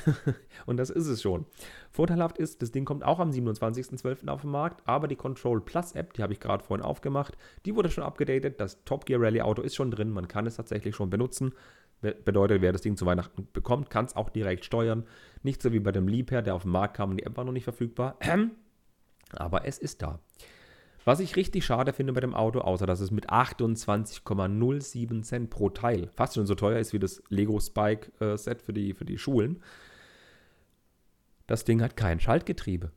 und 0.66 0.76
das 0.76 0.90
ist 0.90 1.06
es 1.06 1.22
schon. 1.22 1.46
Vorteilhaft 1.92 2.38
ist, 2.38 2.62
das 2.62 2.72
Ding 2.72 2.84
kommt 2.84 3.04
auch 3.04 3.20
am 3.20 3.30
27.12. 3.30 4.28
auf 4.28 4.40
den 4.40 4.50
Markt, 4.50 4.82
aber 4.86 5.06
die 5.06 5.16
Control 5.16 5.60
Plus 5.60 5.92
App, 5.92 6.12
die 6.14 6.22
habe 6.22 6.32
ich 6.32 6.40
gerade 6.40 6.64
vorhin 6.64 6.84
aufgemacht, 6.84 7.36
die 7.64 7.76
wurde 7.76 7.90
schon 7.90 8.02
abgedatet. 8.02 8.60
Das 8.60 8.82
Top 8.84 9.06
Gear 9.06 9.20
Rally 9.20 9.40
Auto 9.40 9.62
ist 9.62 9.76
schon 9.76 9.90
drin, 9.90 10.10
man 10.10 10.26
kann 10.26 10.46
es 10.46 10.56
tatsächlich 10.56 10.96
schon 10.96 11.10
benutzen. 11.10 11.52
Bedeutet, 12.00 12.62
wer 12.62 12.72
das 12.72 12.82
Ding 12.82 12.96
zu 12.96 13.06
Weihnachten 13.06 13.46
bekommt, 13.52 13.88
kann 13.88 14.06
es 14.06 14.16
auch 14.16 14.28
direkt 14.28 14.64
steuern. 14.64 15.06
Nicht 15.44 15.62
so 15.62 15.72
wie 15.72 15.78
bei 15.78 15.92
dem 15.92 16.08
Liebherr, 16.08 16.42
der 16.42 16.56
auf 16.56 16.62
den 16.62 16.72
Markt 16.72 16.96
kam 16.96 17.10
und 17.10 17.18
die 17.18 17.24
App 17.24 17.36
war 17.36 17.44
noch 17.44 17.52
nicht 17.52 17.64
verfügbar. 17.64 18.18
Aber 19.32 19.64
es 19.66 19.78
ist 19.78 20.02
da. 20.02 20.18
Was 21.04 21.20
ich 21.20 21.34
richtig 21.36 21.64
schade 21.64 21.92
finde 21.92 22.12
bei 22.12 22.20
dem 22.20 22.34
Auto, 22.34 22.60
außer 22.60 22.86
dass 22.86 23.00
es 23.00 23.10
mit 23.10 23.30
28,07 23.30 25.22
Cent 25.22 25.50
pro 25.50 25.68
Teil 25.70 26.08
fast 26.14 26.34
schon 26.34 26.46
so 26.46 26.54
teuer 26.54 26.78
ist 26.78 26.92
wie 26.92 27.00
das 27.00 27.22
Lego 27.28 27.58
Spike 27.58 28.12
äh, 28.24 28.36
Set 28.36 28.62
für 28.62 28.72
die, 28.72 28.94
für 28.94 29.04
die 29.04 29.18
Schulen, 29.18 29.60
das 31.46 31.64
Ding 31.64 31.82
hat 31.82 31.96
kein 31.96 32.20
Schaltgetriebe. 32.20 32.92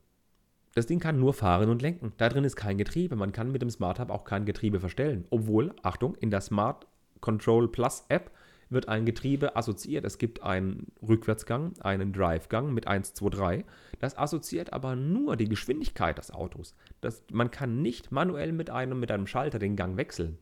Das 0.74 0.86
Ding 0.86 1.00
kann 1.00 1.18
nur 1.18 1.32
fahren 1.32 1.70
und 1.70 1.82
lenken. 1.82 2.12
Da 2.18 2.28
drin 2.28 2.44
ist 2.44 2.54
kein 2.54 2.76
Getriebe. 2.76 3.16
Man 3.16 3.32
kann 3.32 3.50
mit 3.50 3.62
dem 3.62 3.70
Smart 3.70 3.98
Hub 3.98 4.10
auch 4.10 4.24
kein 4.24 4.44
Getriebe 4.44 4.78
verstellen. 4.78 5.26
Obwohl, 5.30 5.74
Achtung, 5.82 6.14
in 6.16 6.30
der 6.30 6.42
Smart 6.42 6.86
Control 7.20 7.66
Plus 7.66 8.04
App 8.08 8.30
wird 8.68 8.88
ein 8.88 9.04
Getriebe 9.04 9.56
assoziiert. 9.56 10.04
Es 10.04 10.18
gibt 10.18 10.42
einen 10.42 10.92
Rückwärtsgang, 11.06 11.74
einen 11.80 12.12
Drivegang 12.12 12.72
mit 12.74 12.86
1, 12.86 13.14
2, 13.14 13.30
3. 13.30 13.64
Das 13.98 14.18
assoziiert 14.18 14.72
aber 14.72 14.96
nur 14.96 15.36
die 15.36 15.48
Geschwindigkeit 15.48 16.18
des 16.18 16.30
Autos. 16.30 16.74
Das, 17.00 17.22
man 17.32 17.50
kann 17.50 17.82
nicht 17.82 18.10
manuell 18.10 18.52
mit 18.52 18.70
einem, 18.70 18.98
mit 18.98 19.10
einem 19.10 19.26
Schalter 19.26 19.58
den 19.58 19.76
Gang 19.76 19.96
wechseln. 19.96 20.38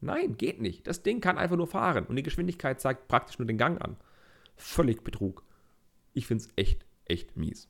Nein, 0.00 0.36
geht 0.36 0.60
nicht. 0.60 0.86
Das 0.86 1.02
Ding 1.02 1.20
kann 1.20 1.38
einfach 1.38 1.56
nur 1.56 1.66
fahren 1.66 2.06
und 2.06 2.16
die 2.16 2.22
Geschwindigkeit 2.22 2.80
zeigt 2.80 3.08
praktisch 3.08 3.38
nur 3.38 3.46
den 3.46 3.58
Gang 3.58 3.82
an. 3.82 3.96
Völlig 4.56 5.02
Betrug. 5.02 5.44
Ich 6.14 6.26
finde 6.26 6.44
es 6.44 6.50
echt, 6.56 6.86
echt 7.04 7.36
mies. 7.36 7.68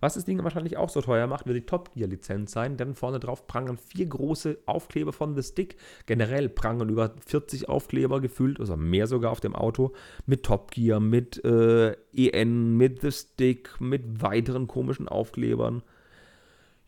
Was 0.00 0.14
das 0.14 0.24
Ding 0.24 0.42
wahrscheinlich 0.44 0.76
auch 0.76 0.90
so 0.90 1.00
teuer 1.00 1.26
macht, 1.26 1.46
wird 1.46 1.56
die 1.56 1.66
Top 1.66 1.94
Gear 1.94 2.08
Lizenz 2.08 2.52
sein, 2.52 2.76
denn 2.76 2.94
vorne 2.94 3.18
drauf 3.18 3.46
prangen 3.46 3.78
vier 3.78 4.06
große 4.06 4.58
Aufkleber 4.66 5.12
von 5.12 5.34
The 5.34 5.42
Stick. 5.42 5.76
Generell 6.04 6.48
prangen 6.48 6.88
über 6.88 7.14
40 7.26 7.68
Aufkleber 7.68 8.20
gefüllt, 8.20 8.60
also 8.60 8.76
mehr 8.76 9.06
sogar 9.06 9.32
auf 9.32 9.40
dem 9.40 9.54
Auto, 9.54 9.92
mit 10.26 10.42
Top 10.42 10.70
Gear, 10.70 11.00
mit 11.00 11.42
äh, 11.44 11.96
EN, 12.14 12.76
mit 12.76 13.00
The 13.00 13.12
Stick, 13.12 13.80
mit 13.80 14.20
weiteren 14.20 14.66
komischen 14.66 15.08
Aufklebern. 15.08 15.82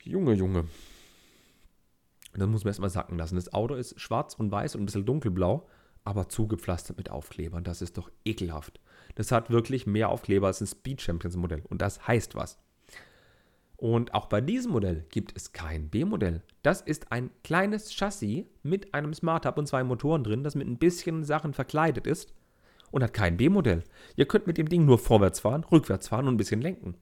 Junge, 0.02 0.34
Junge. 0.34 0.64
Das 2.34 2.48
muss 2.48 2.64
man 2.64 2.70
erstmal 2.70 2.90
sacken 2.90 3.18
lassen. 3.18 3.36
Das 3.36 3.52
Auto 3.52 3.74
ist 3.74 3.98
schwarz 4.00 4.34
und 4.34 4.50
weiß 4.50 4.74
und 4.74 4.82
ein 4.82 4.86
bisschen 4.86 5.06
dunkelblau, 5.06 5.66
aber 6.04 6.28
zugepflastert 6.28 6.98
mit 6.98 7.10
Aufklebern. 7.10 7.64
Das 7.64 7.82
ist 7.82 7.98
doch 7.98 8.10
ekelhaft. 8.24 8.80
Das 9.14 9.32
hat 9.32 9.50
wirklich 9.50 9.86
mehr 9.86 10.10
Aufkleber 10.10 10.46
als 10.46 10.60
ein 10.60 10.66
Speed 10.66 11.00
Champions 11.00 11.36
Modell. 11.36 11.62
Und 11.68 11.82
das 11.82 12.06
heißt 12.06 12.34
was. 12.34 12.58
Und 13.78 14.12
auch 14.12 14.26
bei 14.26 14.40
diesem 14.40 14.72
Modell 14.72 15.04
gibt 15.08 15.36
es 15.36 15.52
kein 15.52 15.88
B-Modell. 15.88 16.42
Das 16.62 16.80
ist 16.80 17.12
ein 17.12 17.30
kleines 17.44 17.94
Chassis 17.94 18.44
mit 18.64 18.92
einem 18.92 19.14
Smart 19.14 19.46
Hub 19.46 19.56
und 19.56 19.68
zwei 19.68 19.84
Motoren 19.84 20.24
drin, 20.24 20.42
das 20.42 20.56
mit 20.56 20.66
ein 20.66 20.78
bisschen 20.78 21.22
Sachen 21.22 21.54
verkleidet 21.54 22.04
ist 22.08 22.34
und 22.90 23.04
hat 23.04 23.12
kein 23.12 23.36
B-Modell. 23.36 23.84
Ihr 24.16 24.26
könnt 24.26 24.48
mit 24.48 24.58
dem 24.58 24.68
Ding 24.68 24.84
nur 24.84 24.98
vorwärts 24.98 25.38
fahren, 25.38 25.62
rückwärts 25.62 26.08
fahren 26.08 26.26
und 26.26 26.34
ein 26.34 26.38
bisschen 26.38 26.60
lenken. 26.60 26.96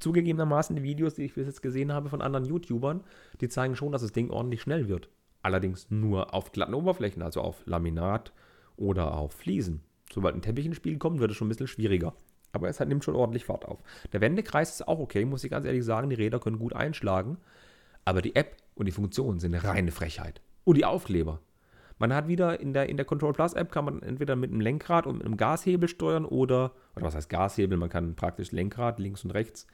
Zugegebenermaßen 0.00 0.74
die 0.74 0.82
Videos, 0.82 1.14
die 1.14 1.22
ich 1.22 1.34
bis 1.34 1.46
jetzt 1.46 1.62
gesehen 1.62 1.92
habe 1.92 2.08
von 2.08 2.20
anderen 2.20 2.46
YouTubern, 2.46 3.04
die 3.40 3.48
zeigen 3.48 3.76
schon, 3.76 3.92
dass 3.92 4.02
das 4.02 4.12
Ding 4.12 4.30
ordentlich 4.30 4.62
schnell 4.62 4.88
wird. 4.88 5.08
Allerdings 5.42 5.88
nur 5.88 6.34
auf 6.34 6.50
glatten 6.50 6.74
Oberflächen, 6.74 7.22
also 7.22 7.42
auf 7.42 7.62
Laminat 7.64 8.32
oder 8.76 9.14
auf 9.14 9.34
Fliesen. 9.34 9.82
Sobald 10.12 10.34
ein 10.34 10.42
Teppich 10.42 10.66
ins 10.66 10.76
Spiel 10.76 10.98
kommt, 10.98 11.20
wird 11.20 11.30
es 11.30 11.36
schon 11.36 11.46
ein 11.46 11.50
bisschen 11.50 11.68
schwieriger. 11.68 12.14
Aber 12.52 12.68
es 12.68 12.80
hat, 12.80 12.88
nimmt 12.88 13.04
schon 13.04 13.14
ordentlich 13.14 13.44
Fahrt 13.44 13.66
auf. 13.66 13.82
Der 14.12 14.20
Wendekreis 14.20 14.70
ist 14.70 14.88
auch 14.88 14.98
okay, 14.98 15.24
muss 15.24 15.44
ich 15.44 15.50
ganz 15.50 15.66
ehrlich 15.66 15.84
sagen. 15.84 16.08
Die 16.10 16.16
Räder 16.16 16.40
können 16.40 16.58
gut 16.58 16.72
einschlagen. 16.72 17.38
Aber 18.04 18.22
die 18.22 18.34
App 18.36 18.56
und 18.74 18.86
die 18.86 18.92
Funktionen 18.92 19.38
sind 19.38 19.54
eine 19.54 19.64
reine 19.64 19.90
Frechheit. 19.90 20.40
Und 20.64 20.76
die 20.76 20.84
Aufkleber. 20.84 21.40
Man 21.98 22.14
hat 22.14 22.28
wieder 22.28 22.60
in 22.60 22.72
der, 22.72 22.88
in 22.88 22.96
der 22.96 23.04
Control 23.04 23.32
Plus 23.32 23.54
App 23.54 23.72
kann 23.72 23.84
man 23.84 24.02
entweder 24.02 24.36
mit 24.36 24.50
einem 24.50 24.60
Lenkrad 24.60 25.06
und 25.06 25.18
mit 25.18 25.26
einem 25.26 25.36
Gashebel 25.36 25.88
steuern 25.88 26.24
oder, 26.24 26.72
oder 26.94 27.06
was 27.06 27.14
heißt 27.16 27.28
Gashebel? 27.28 27.76
Man 27.76 27.88
kann 27.88 28.14
praktisch 28.14 28.52
Lenkrad 28.52 29.00
links 29.00 29.24
und 29.24 29.32
rechts 29.32 29.66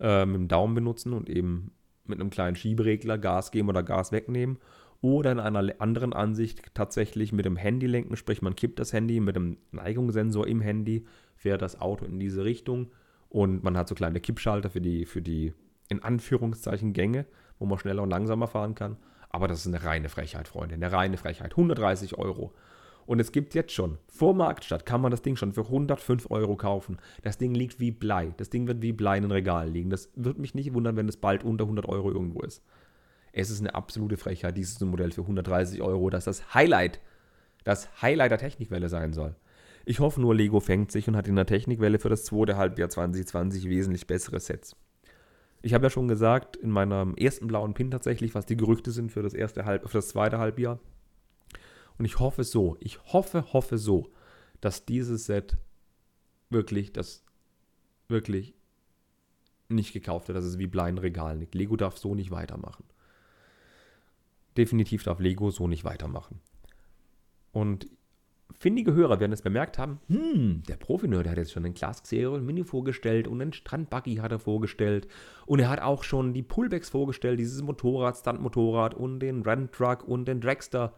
äh, 0.00 0.26
mit 0.26 0.34
dem 0.34 0.48
Daumen 0.48 0.74
benutzen 0.74 1.12
und 1.12 1.30
eben 1.30 1.72
mit 2.04 2.20
einem 2.20 2.30
kleinen 2.30 2.56
Schieberegler 2.56 3.16
Gas 3.16 3.52
geben 3.52 3.68
oder 3.68 3.84
Gas 3.84 4.10
wegnehmen 4.10 4.58
oder 5.00 5.32
in 5.32 5.40
einer 5.40 5.74
anderen 5.80 6.12
Ansicht 6.12 6.74
tatsächlich 6.74 7.32
mit 7.32 7.44
dem 7.44 7.56
Handy 7.56 7.86
lenken, 7.86 8.16
sprich 8.16 8.42
man 8.42 8.56
kippt 8.56 8.78
das 8.78 8.92
Handy 8.92 9.20
mit 9.20 9.36
dem 9.36 9.58
Neigungssensor 9.70 10.46
im 10.46 10.60
Handy, 10.60 11.06
fährt 11.42 11.60
das 11.60 11.80
Auto 11.80 12.04
in 12.04 12.20
diese 12.20 12.44
Richtung 12.44 12.92
und 13.28 13.64
man 13.64 13.76
hat 13.76 13.88
so 13.88 13.94
kleine 13.94 14.20
Kippschalter 14.20 14.70
für 14.70 14.80
die, 14.80 15.04
für 15.06 15.20
die 15.20 15.52
in 15.88 16.02
Anführungszeichen 16.02 16.92
Gänge, 16.92 17.26
wo 17.58 17.66
man 17.66 17.78
schneller 17.78 18.02
und 18.02 18.10
langsamer 18.10 18.46
fahren 18.46 18.74
kann. 18.74 18.96
Aber 19.28 19.48
das 19.48 19.60
ist 19.60 19.66
eine 19.66 19.82
reine 19.82 20.08
Frechheit, 20.08 20.46
Freunde, 20.46 20.76
eine 20.76 20.92
reine 20.92 21.16
Frechheit. 21.16 21.52
130 21.52 22.16
Euro. 22.16 22.52
Und 23.06 23.18
es 23.18 23.32
gibt 23.32 23.54
jetzt 23.54 23.72
schon, 23.72 23.98
vor 24.06 24.34
Marktstadt 24.34 24.86
kann 24.86 25.00
man 25.00 25.10
das 25.10 25.22
Ding 25.22 25.34
schon 25.34 25.52
für 25.52 25.62
105 25.62 26.30
Euro 26.30 26.56
kaufen. 26.56 26.98
Das 27.22 27.38
Ding 27.38 27.54
liegt 27.54 27.80
wie 27.80 27.90
Blei. 27.90 28.32
Das 28.36 28.48
Ding 28.48 28.68
wird 28.68 28.80
wie 28.80 28.92
Blei 28.92 29.16
in 29.16 29.24
den 29.24 29.32
Regalen 29.32 29.72
liegen. 29.72 29.90
Das 29.90 30.10
wird 30.14 30.38
mich 30.38 30.54
nicht 30.54 30.72
wundern, 30.74 30.96
wenn 30.96 31.08
es 31.08 31.16
bald 31.16 31.42
unter 31.42 31.64
100 31.64 31.88
Euro 31.88 32.12
irgendwo 32.12 32.42
ist. 32.42 32.62
Es 33.32 33.50
ist 33.50 33.60
eine 33.60 33.74
absolute 33.74 34.16
Frechheit, 34.16 34.56
dieses 34.56 34.78
Modell 34.80 35.10
für 35.10 35.22
130 35.22 35.82
Euro, 35.82 36.10
dass 36.10 36.24
das 36.24 36.54
Highlight, 36.54 37.00
das 37.64 37.88
Highlight 38.00 38.30
der 38.30 38.38
Technikwelle 38.38 38.88
sein 38.88 39.12
soll. 39.12 39.34
Ich 39.84 40.00
hoffe 40.00 40.20
nur, 40.20 40.34
Lego 40.34 40.60
fängt 40.60 40.92
sich 40.92 41.08
und 41.08 41.16
hat 41.16 41.28
in 41.28 41.36
der 41.36 41.46
Technikwelle 41.46 41.98
für 41.98 42.08
das 42.08 42.24
zweite 42.24 42.56
Halbjahr 42.56 42.88
2020 42.88 43.68
wesentlich 43.68 44.06
bessere 44.06 44.40
Sets. 44.40 44.76
Ich 45.60 45.74
habe 45.74 45.86
ja 45.86 45.90
schon 45.90 46.08
gesagt, 46.08 46.56
in 46.56 46.70
meinem 46.70 47.14
ersten 47.16 47.46
blauen 47.46 47.74
Pin 47.74 47.90
tatsächlich, 47.90 48.34
was 48.34 48.46
die 48.46 48.56
Gerüchte 48.56 48.90
sind 48.90 49.12
für 49.12 49.22
das, 49.22 49.34
erste 49.34 49.64
Halb, 49.64 49.88
für 49.88 49.98
das 49.98 50.08
zweite 50.08 50.38
Halbjahr. 50.38 50.80
Und 51.98 52.04
ich 52.04 52.18
hoffe 52.18 52.44
so, 52.44 52.76
ich 52.80 53.00
hoffe, 53.12 53.52
hoffe 53.52 53.78
so, 53.78 54.10
dass 54.60 54.84
dieses 54.84 55.26
Set 55.26 55.56
wirklich, 56.50 56.92
das 56.92 57.24
wirklich 58.08 58.54
nicht 59.68 59.92
gekauft 59.92 60.28
wird, 60.28 60.36
dass 60.36 60.44
es 60.44 60.58
wie 60.58 60.66
blind 60.66 61.00
Regal 61.00 61.38
liegt. 61.38 61.54
Lego 61.54 61.76
darf 61.76 61.98
so 61.98 62.14
nicht 62.14 62.30
weitermachen 62.30 62.84
definitiv 64.56 65.02
darf 65.04 65.18
Lego 65.20 65.50
so 65.50 65.68
nicht 65.68 65.84
weitermachen. 65.84 66.40
Und 67.52 67.88
findige 68.62 68.94
Hörer 68.94 69.18
werden 69.18 69.32
es 69.32 69.42
bemerkt 69.42 69.76
haben, 69.76 69.98
hm, 70.06 70.62
der 70.68 70.76
Profi-Nerd 70.76 71.28
hat 71.28 71.36
jetzt 71.36 71.50
schon 71.50 71.64
den 71.64 71.74
Class 71.74 72.04
Xero 72.04 72.38
Mini 72.38 72.62
vorgestellt 72.62 73.26
und 73.26 73.40
den 73.40 73.52
Strandbuggy 73.52 74.16
hat 74.16 74.30
er 74.30 74.38
vorgestellt 74.38 75.08
und 75.46 75.58
er 75.58 75.68
hat 75.68 75.82
auch 75.82 76.04
schon 76.04 76.32
die 76.32 76.44
Pullbacks 76.44 76.88
vorgestellt, 76.88 77.40
dieses 77.40 77.60
Motorrad, 77.60 78.16
Stunt-Motorrad 78.16 78.94
und 78.94 79.18
den 79.18 79.42
Run-Truck 79.42 80.04
und 80.06 80.26
den 80.26 80.40
Dragster. 80.40 80.94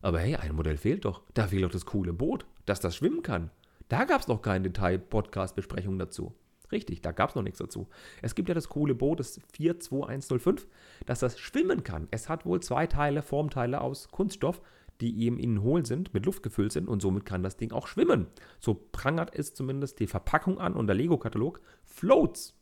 Aber 0.00 0.18
hey, 0.18 0.36
ein 0.36 0.54
Modell 0.54 0.78
fehlt 0.78 1.04
doch. 1.04 1.20
Da 1.34 1.46
fehlt 1.46 1.64
doch 1.64 1.70
das 1.70 1.84
coole 1.84 2.14
Boot, 2.14 2.46
dass 2.64 2.80
das 2.80 2.96
schwimmen 2.96 3.22
kann. 3.22 3.50
Da 3.88 4.04
gab 4.04 4.22
es 4.22 4.28
noch 4.28 4.40
keine 4.40 4.70
Detail-Podcast-Besprechung 4.70 5.98
dazu. 5.98 6.32
Richtig, 6.72 7.02
da 7.02 7.12
gab 7.12 7.28
es 7.28 7.36
noch 7.36 7.42
nichts 7.42 7.58
dazu. 7.58 7.86
Es 8.22 8.34
gibt 8.34 8.48
ja 8.48 8.54
das 8.54 8.70
coole 8.70 8.94
Boot, 8.94 9.20
das 9.20 9.40
42105, 9.52 10.66
dass 11.04 11.20
das 11.20 11.38
schwimmen 11.38 11.84
kann. 11.84 12.08
Es 12.10 12.30
hat 12.30 12.46
wohl 12.46 12.60
zwei 12.60 12.86
Teile, 12.86 13.20
Formteile 13.20 13.82
aus 13.82 14.08
Kunststoff, 14.08 14.62
die 15.00 15.22
eben 15.22 15.38
innen 15.38 15.62
hohl 15.62 15.84
sind, 15.84 16.14
mit 16.14 16.26
Luft 16.26 16.42
gefüllt 16.42 16.72
sind 16.72 16.88
und 16.88 17.02
somit 17.02 17.24
kann 17.24 17.42
das 17.42 17.56
Ding 17.56 17.72
auch 17.72 17.86
schwimmen. 17.86 18.26
So 18.60 18.74
prangert 18.92 19.34
es 19.34 19.54
zumindest 19.54 20.00
die 20.00 20.06
Verpackung 20.06 20.58
an 20.58 20.74
und 20.74 20.86
der 20.86 20.96
Lego-Katalog. 20.96 21.60
Floats. 21.84 22.56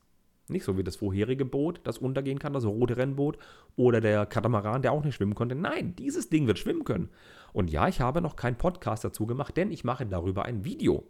Nicht 0.48 0.64
so 0.64 0.76
wie 0.76 0.84
das 0.84 0.96
vorherige 0.96 1.44
Boot, 1.44 1.80
das 1.84 1.98
untergehen 1.98 2.38
kann, 2.38 2.52
das 2.52 2.64
rote 2.64 2.96
Rennboot 2.96 3.38
oder 3.76 4.00
der 4.00 4.26
Katamaran, 4.26 4.82
der 4.82 4.92
auch 4.92 5.04
nicht 5.04 5.14
schwimmen 5.14 5.34
konnte. 5.34 5.54
Nein, 5.54 5.94
dieses 5.96 6.30
Ding 6.30 6.46
wird 6.46 6.58
schwimmen 6.58 6.84
können. 6.84 7.10
Und 7.52 7.70
ja, 7.70 7.86
ich 7.88 8.00
habe 8.00 8.20
noch 8.20 8.36
keinen 8.36 8.58
Podcast 8.58 9.04
dazu 9.04 9.26
gemacht, 9.26 9.56
denn 9.56 9.70
ich 9.70 9.84
mache 9.84 10.04
darüber 10.04 10.44
ein 10.44 10.64
Video. 10.64 11.06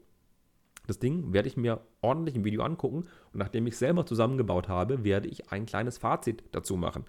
Das 0.87 0.99
Ding 0.99 1.33
werde 1.33 1.49
ich 1.49 1.57
mir 1.57 1.81
ordentlich 2.01 2.35
im 2.35 2.45
Video 2.45 2.63
angucken 2.63 3.05
und 3.33 3.39
nachdem 3.39 3.67
ich 3.67 3.75
es 3.75 3.79
selber 3.79 4.05
zusammengebaut 4.05 4.69
habe, 4.69 5.05
werde 5.05 5.29
ich 5.29 5.51
ein 5.53 5.65
kleines 5.65 5.99
Fazit 5.99 6.43
dazu 6.51 6.77
machen. 6.77 7.05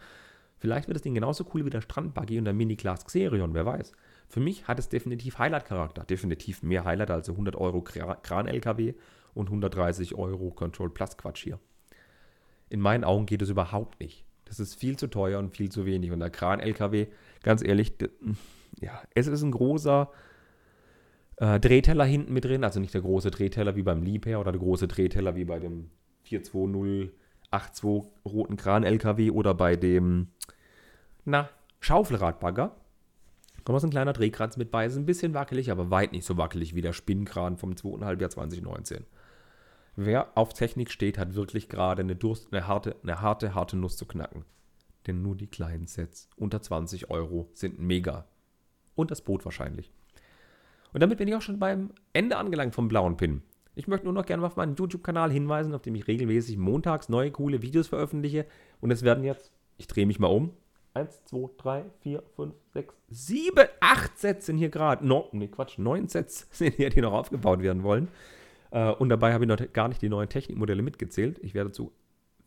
Vielleicht 0.63 0.88
wird 0.88 0.95
das 0.95 1.02
Ding 1.02 1.13
genauso 1.13 1.45
cool 1.54 1.65
wie 1.65 1.69
der 1.69 1.82
Strandbuggy 1.82 2.39
und 2.39 2.45
der 2.45 2.54
Mini-Class 2.54 3.04
Xerion, 3.04 3.54
wer 3.54 3.65
weiß. 3.65 3.91
Für 4.30 4.39
mich 4.39 4.65
hat 4.65 4.80
es 4.80 4.88
definitiv 4.88 5.38
Highlight-Charakter. 5.38 6.06
Definitiv 6.06 6.63
mehr 6.63 6.86
Highlight 6.86 7.12
als 7.12 7.28
100 7.28 7.58
Euro 7.58 7.82
Kran-LKW 7.82 8.93
und 9.34 9.47
130 9.47 10.15
Euro 10.15 10.52
Control 10.52 10.89
Plus 10.89 11.17
Quatsch 11.17 11.43
hier. 11.43 11.60
In 12.69 12.80
meinen 12.80 13.04
Augen 13.04 13.26
geht 13.26 13.41
es 13.41 13.49
überhaupt 13.49 13.99
nicht. 13.99 14.23
Das 14.45 14.62
ist 14.62 14.76
viel 14.76 14.95
zu 14.95 15.08
teuer 15.08 15.38
und 15.38 15.49
viel 15.49 15.69
zu 15.69 15.86
wenig. 15.86 16.12
Und 16.12 16.21
der 16.21 16.30
Kran-LKW, 16.30 17.08
ganz 17.41 17.62
ehrlich, 17.62 17.95
ja, 18.80 19.02
es 19.13 19.28
ist 19.28 19.43
ein 19.43 19.52
großer, 19.52 20.13
äh, 21.36 21.60
Drehteller 21.60 22.06
hinten 22.06 22.32
mit 22.32 22.45
drin, 22.45 22.63
also 22.63 22.80
nicht 22.80 22.93
der 22.93 23.02
große 23.02 23.32
Drehteller 23.32 23.76
wie 23.76 23.84
beim 23.84 24.02
Liebherr 24.02 24.39
oder 24.39 24.54
der 24.54 24.62
große 24.62 24.88
Drehteller 24.88 25.36
wie 25.36 25.43
bei 25.43 25.60
dem 25.60 25.89
42082 26.23 27.13
roten 28.26 28.56
Kran-LKW 28.56 29.30
oder 29.32 29.54
bei 29.54 29.76
dem, 29.76 30.30
na, 31.26 31.50
Schaufelradbagger. 31.80 32.76
Kommt 33.64 33.80
so 33.80 33.88
ein 33.88 33.92
kleiner 33.92 34.14
Drehkranz 34.14 34.58
mit 34.58 34.72
bei, 34.72 34.86
ist 34.86 34.98
ein 34.98 35.06
bisschen 35.06 35.34
wackelig, 35.34 35.72
aber 35.72 35.90
weit 35.90 36.12
nicht 36.12 36.26
so 36.26 36.38
wackelig 36.38 36.76
wie 36.76 36.82
der 36.82 36.94
Spinnkran 36.94 37.58
vom 37.58 37.78
zweiten 37.78 38.04
Halbjahr 38.04 38.30
2019. 38.30 39.06
Wer 39.96 40.38
auf 40.38 40.54
Technik 40.54 40.92
steht, 40.92 41.18
hat 41.18 41.36
wirklich 41.36 41.70
gerade 41.70 42.02
eine, 42.02 42.16
Durst, 42.16 42.52
eine, 42.52 42.68
harte, 42.68 42.96
eine 43.04 43.22
harte, 43.22 43.54
harte 43.54 43.78
Nuss 43.78 43.96
zu 43.96 44.06
knacken. 44.06 44.44
Denn 45.08 45.22
nur 45.22 45.36
die 45.36 45.48
kleinen 45.48 45.88
Sets 45.88 46.30
unter 46.36 46.62
20 46.62 47.10
Euro 47.10 47.50
sind 47.54 47.80
mega. 47.80 48.26
Und 48.96 49.12
das 49.12 49.22
Boot 49.22 49.46
wahrscheinlich. 49.46 49.92
Und 50.94 51.02
damit 51.02 51.18
bin 51.18 51.28
ich 51.28 51.36
auch 51.36 51.42
schon 51.42 51.60
beim 51.60 51.92
Ende 52.12 52.38
angelangt 52.38 52.76
vom 52.76 52.88
blauen 52.88 53.18
Pin. 53.18 53.44
Ich 53.76 53.88
möchte 53.88 54.06
nur 54.06 54.14
noch 54.14 54.26
gerne 54.26 54.46
auf 54.46 54.56
meinen 54.56 54.76
YouTube-Kanal 54.76 55.32
hinweisen, 55.32 55.74
auf 55.74 55.82
dem 55.82 55.96
ich 55.96 56.08
regelmäßig 56.08 56.58
montags 56.58 57.10
neue 57.10 57.32
coole 57.32 57.62
Videos 57.62 57.88
veröffentliche. 57.88 58.46
Und 58.82 58.92
es 58.92 59.04
werden 59.04 59.24
jetzt, 59.24 59.52
ich 59.78 59.88
drehe 59.88 60.06
mich 60.06 60.20
mal 60.20 60.28
um, 60.28 60.54
1, 60.94 61.26
2, 61.26 61.50
3, 61.58 61.86
4, 62.02 62.24
5, 62.36 62.54
6, 62.74 62.96
7, 63.10 63.66
8 63.80 64.18
Sets 64.18 64.46
sind 64.46 64.58
hier 64.58 64.70
gerade. 64.70 65.06
No, 65.06 65.28
nee, 65.32 65.48
Quatsch, 65.48 65.78
9 65.78 66.08
Sets 66.08 66.48
sind 66.52 66.76
hier, 66.76 66.90
die 66.90 67.02
noch 67.02 67.14
aufgebaut 67.14 67.62
werden 67.62 67.84
wollen. 67.84 68.10
Äh, 68.72 68.92
und 68.92 69.10
dabei 69.10 69.34
habe 69.34 69.46
ich 69.46 69.48
noch 69.48 69.74
gar 69.74 69.88
nicht 69.88 70.02
die 70.02 70.10
neuen 70.10 70.30
Technikmodelle 70.30 70.82
mitgezählt. 70.82 71.40
Ich 71.42 71.54
werde 71.54 71.72
zu 71.72 71.92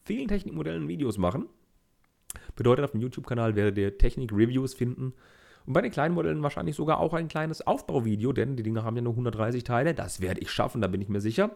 vielen 0.05 0.29
Technikmodellen 0.29 0.89
Videos 0.89 1.19
machen. 1.19 1.47
Bedeutet, 2.55 2.85
auf 2.85 2.93
dem 2.93 3.01
YouTube-Kanal 3.01 3.57
werdet 3.57 3.79
ihr 3.79 3.99
Technik-Reviews 3.99 4.75
finden. 4.75 5.15
Und 5.67 5.73
bei 5.73 5.81
den 5.81 5.91
kleinen 5.91 6.15
Modellen 6.15 6.43
wahrscheinlich 6.43 6.77
sogar 6.77 7.01
auch 7.01 7.15
ein 7.15 7.27
kleines 7.27 7.67
Aufbauvideo, 7.67 8.33
denn 8.33 8.55
die 8.55 8.63
Dinger 8.63 8.85
haben 8.85 8.97
ja 8.97 9.03
nur 9.03 9.15
130 9.15 9.65
Teile. 9.65 9.95
Das 9.95 10.21
werde 10.21 10.41
ich 10.41 10.51
schaffen, 10.51 10.81
da 10.81 10.87
bin 10.87 11.03
ich 11.03 11.09
mir 11.09 11.21
sicher. 11.21 11.51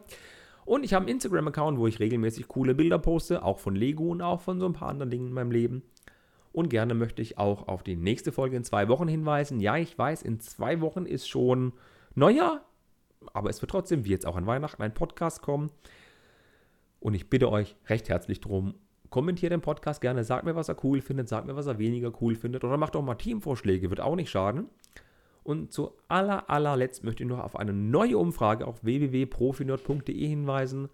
Und 0.64 0.84
ich 0.84 0.94
habe 0.94 1.04
einen 1.04 1.14
Instagram-Account, 1.14 1.78
wo 1.78 1.86
ich 1.86 2.00
regelmäßig 2.00 2.48
coole 2.48 2.74
Bilder 2.74 2.98
poste, 2.98 3.44
auch 3.44 3.58
von 3.58 3.76
Lego 3.76 4.08
und 4.10 4.22
auch 4.22 4.40
von 4.40 4.58
so 4.58 4.66
ein 4.66 4.72
paar 4.72 4.88
anderen 4.88 5.10
Dingen 5.10 5.28
in 5.28 5.32
meinem 5.32 5.52
Leben. 5.52 5.82
Und 6.52 6.68
gerne 6.68 6.94
möchte 6.94 7.22
ich 7.22 7.38
auch 7.38 7.68
auf 7.68 7.82
die 7.82 7.96
nächste 7.96 8.32
Folge 8.32 8.56
in 8.56 8.64
zwei 8.64 8.88
Wochen 8.88 9.06
hinweisen. 9.06 9.60
Ja, 9.60 9.76
ich 9.76 9.96
weiß, 9.96 10.22
in 10.22 10.40
zwei 10.40 10.80
Wochen 10.80 11.06
ist 11.06 11.28
schon 11.28 11.72
Neujahr, 12.14 12.64
aber 13.32 13.50
es 13.50 13.62
wird 13.62 13.70
trotzdem, 13.70 14.04
wie 14.04 14.10
jetzt 14.10 14.26
auch 14.26 14.36
an 14.36 14.46
Weihnachten, 14.46 14.82
ein 14.82 14.94
Podcast 14.94 15.42
kommen. 15.42 15.70
Und 16.98 17.14
ich 17.14 17.30
bitte 17.30 17.50
euch 17.50 17.76
recht 17.88 18.08
herzlich 18.08 18.40
darum, 18.40 18.74
kommentiert 19.10 19.52
den 19.52 19.60
Podcast 19.60 20.00
gerne, 20.00 20.24
sagt 20.24 20.44
mir, 20.44 20.56
was 20.56 20.68
er 20.68 20.84
cool 20.84 21.00
findet, 21.00 21.28
sagt 21.28 21.46
mir, 21.46 21.56
was 21.56 21.66
er 21.66 21.78
weniger 21.78 22.12
cool 22.20 22.34
findet 22.34 22.64
oder 22.64 22.76
macht 22.76 22.96
auch 22.96 23.02
mal 23.02 23.14
Teamvorschläge, 23.14 23.90
wird 23.90 24.00
auch 24.00 24.16
nicht 24.16 24.30
schaden. 24.30 24.68
Und 25.42 25.72
zu 25.72 25.92
aller, 26.08 26.50
allerletzt 26.50 27.02
möchte 27.04 27.22
ich 27.22 27.28
noch 27.28 27.40
auf 27.40 27.56
eine 27.56 27.72
neue 27.72 28.18
Umfrage 28.18 28.66
auf 28.66 28.84
www.profinerd.de 28.84 30.26
hinweisen. 30.26 30.88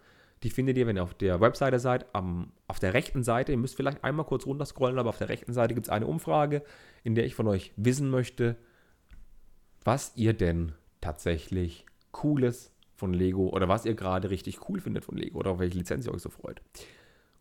Die 0.47 0.51
findet 0.51 0.79
ihr, 0.79 0.87
wenn 0.87 0.97
ihr 0.97 1.03
auf 1.03 1.13
der 1.13 1.41
Webseite 1.41 1.81
seid, 1.81 2.07
am, 2.15 2.53
auf 2.69 2.79
der 2.79 2.95
rechten 2.95 3.25
Seite. 3.25 3.51
Ihr 3.51 3.59
müsst 3.59 3.75
vielleicht 3.75 4.05
einmal 4.05 4.27
kurz 4.27 4.47
runterscrollen, 4.47 4.97
aber 4.97 5.09
auf 5.09 5.19
der 5.19 5.29
rechten 5.29 5.53
Seite 5.53 5.75
gibt 5.75 5.89
es 5.89 5.93
eine 5.93 6.07
Umfrage, 6.07 6.63
in 7.03 7.17
der 7.17 7.27
ich 7.27 7.35
von 7.35 7.49
euch 7.49 7.73
wissen 7.75 8.11
möchte, 8.11 8.55
was 9.83 10.13
ihr 10.15 10.35
denn 10.35 10.71
tatsächlich 11.01 11.85
Cooles 12.13 12.71
von 12.95 13.13
Lego 13.13 13.49
oder 13.49 13.69
was 13.69 13.87
ihr 13.87 13.95
gerade 13.95 14.31
richtig 14.31 14.69
cool 14.69 14.79
findet 14.79 15.05
von 15.05 15.17
Lego 15.17 15.41
oder 15.41 15.51
auf 15.51 15.59
welche 15.59 15.79
Lizenz 15.79 16.07
ihr 16.07 16.15
euch 16.15 16.23
so 16.23 16.31
freut. 16.31 16.63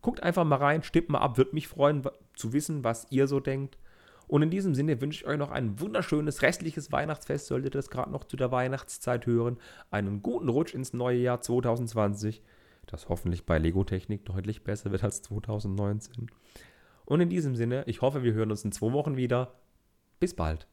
Guckt 0.02 0.24
einfach 0.24 0.42
mal 0.42 0.56
rein, 0.56 0.82
stimmt 0.82 1.08
mal 1.08 1.20
ab, 1.20 1.38
würde 1.38 1.54
mich 1.54 1.68
freuen 1.68 2.02
zu 2.34 2.52
wissen, 2.52 2.82
was 2.82 3.06
ihr 3.10 3.28
so 3.28 3.38
denkt. 3.38 3.78
Und 4.26 4.42
in 4.42 4.50
diesem 4.50 4.74
Sinne 4.74 5.00
wünsche 5.00 5.22
ich 5.22 5.28
euch 5.28 5.38
noch 5.38 5.52
ein 5.52 5.78
wunderschönes 5.78 6.42
restliches 6.42 6.90
Weihnachtsfest, 6.90 7.46
solltet 7.46 7.72
ihr 7.72 7.78
das 7.78 7.88
gerade 7.88 8.10
noch 8.10 8.24
zu 8.24 8.36
der 8.36 8.50
Weihnachtszeit 8.50 9.26
hören. 9.26 9.58
Einen 9.92 10.24
guten 10.24 10.48
Rutsch 10.48 10.74
ins 10.74 10.92
neue 10.92 11.18
Jahr 11.18 11.40
2020, 11.40 12.42
das 12.86 13.08
hoffentlich 13.08 13.44
bei 13.46 13.58
Lego 13.58 13.84
Technik 13.84 14.24
deutlich 14.24 14.64
besser 14.64 14.90
wird 14.90 15.04
als 15.04 15.22
2019. 15.22 16.30
Und 17.04 17.20
in 17.20 17.28
diesem 17.28 17.54
Sinne, 17.54 17.84
ich 17.86 18.00
hoffe, 18.00 18.22
wir 18.22 18.32
hören 18.32 18.50
uns 18.50 18.64
in 18.64 18.72
zwei 18.72 18.92
Wochen 18.92 19.16
wieder. 19.16 19.54
Bis 20.18 20.34
bald. 20.34 20.66